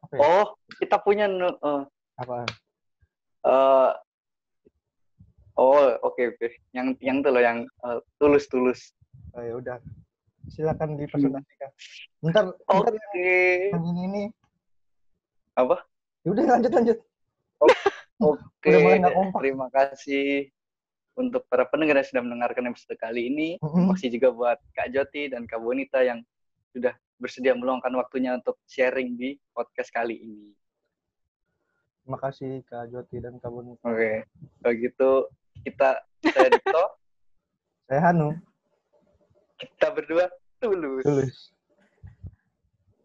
apa 0.00 0.12
ya? 0.16 0.20
Oh, 0.24 0.46
kita 0.80 0.96
punya 1.04 1.28
Nu. 1.28 1.52
Eh, 1.52 1.82
Apa? 2.16 2.48
eh, 3.44 3.90
oh, 5.60 5.84
oke 6.00 6.22
oke. 6.32 6.48
Yang 6.72 6.96
yang 7.04 7.20
tuh 7.20 7.30
loh 7.36 7.44
yang 7.44 7.68
eh, 7.68 8.00
tulus-tulus. 8.16 8.96
Oh, 9.36 9.44
ya 9.44 9.54
udah. 9.60 9.76
Silakan 10.48 10.96
dipresentasikan. 10.96 11.70
Bentar, 12.24 12.48
bentar 12.64 12.92
Oke. 12.96 13.68
yang 13.68 13.84
ini 13.84 14.00
ini. 14.08 14.22
Apa? 15.60 15.84
Ya 16.24 16.28
udah 16.32 16.44
lanjut 16.56 16.72
lanjut. 16.72 16.98
Oke. 18.16 18.72
Mulai 18.80 18.96
nggak 19.04 19.12
kompak. 19.12 19.40
Terima 19.44 19.68
kasih 19.68 20.48
untuk 21.18 21.42
para 21.50 21.66
pendengar 21.66 21.98
yang 21.98 22.06
sudah 22.06 22.22
mendengarkan 22.22 22.70
episode 22.70 22.94
kali 22.96 23.26
ini. 23.26 23.48
Kasih 23.58 24.14
juga 24.14 24.30
buat 24.30 24.58
Kak 24.72 24.94
Joti 24.94 25.34
dan 25.34 25.50
Kak 25.50 25.58
Bonita 25.58 25.98
yang 26.06 26.22
sudah 26.70 26.94
bersedia 27.18 27.58
meluangkan 27.58 27.90
waktunya 27.98 28.38
untuk 28.38 28.54
sharing 28.70 29.18
di 29.18 29.34
podcast 29.50 29.90
kali 29.90 30.14
ini. 30.14 30.54
Terima 32.06 32.18
kasih 32.22 32.62
Kak 32.64 32.94
Joti 32.94 33.18
dan 33.18 33.42
Kak 33.42 33.50
Boni. 33.50 33.74
Oke, 33.82 34.24
kalau 34.62 34.74
gitu 34.78 35.10
kita 35.66 35.98
saya 36.22 36.48
Dito, 36.54 36.84
Saya 37.88 38.00
Hanu, 38.04 38.36
kita 39.58 39.90
berdua 39.92 40.30
tulus. 40.62 41.04
tulus. 41.04 41.36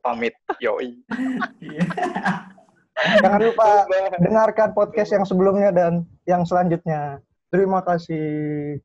Pamit, 0.03 0.35
yoi. 0.59 0.99
Jangan 3.23 3.41
lupa 3.41 3.87
dengarkan 4.19 4.75
podcast 4.75 5.15
yang 5.15 5.23
sebelumnya 5.23 5.71
dan 5.71 6.03
yang 6.27 6.43
selanjutnya. 6.43 7.23
Terima 7.53 7.85
kasih. 7.85 8.81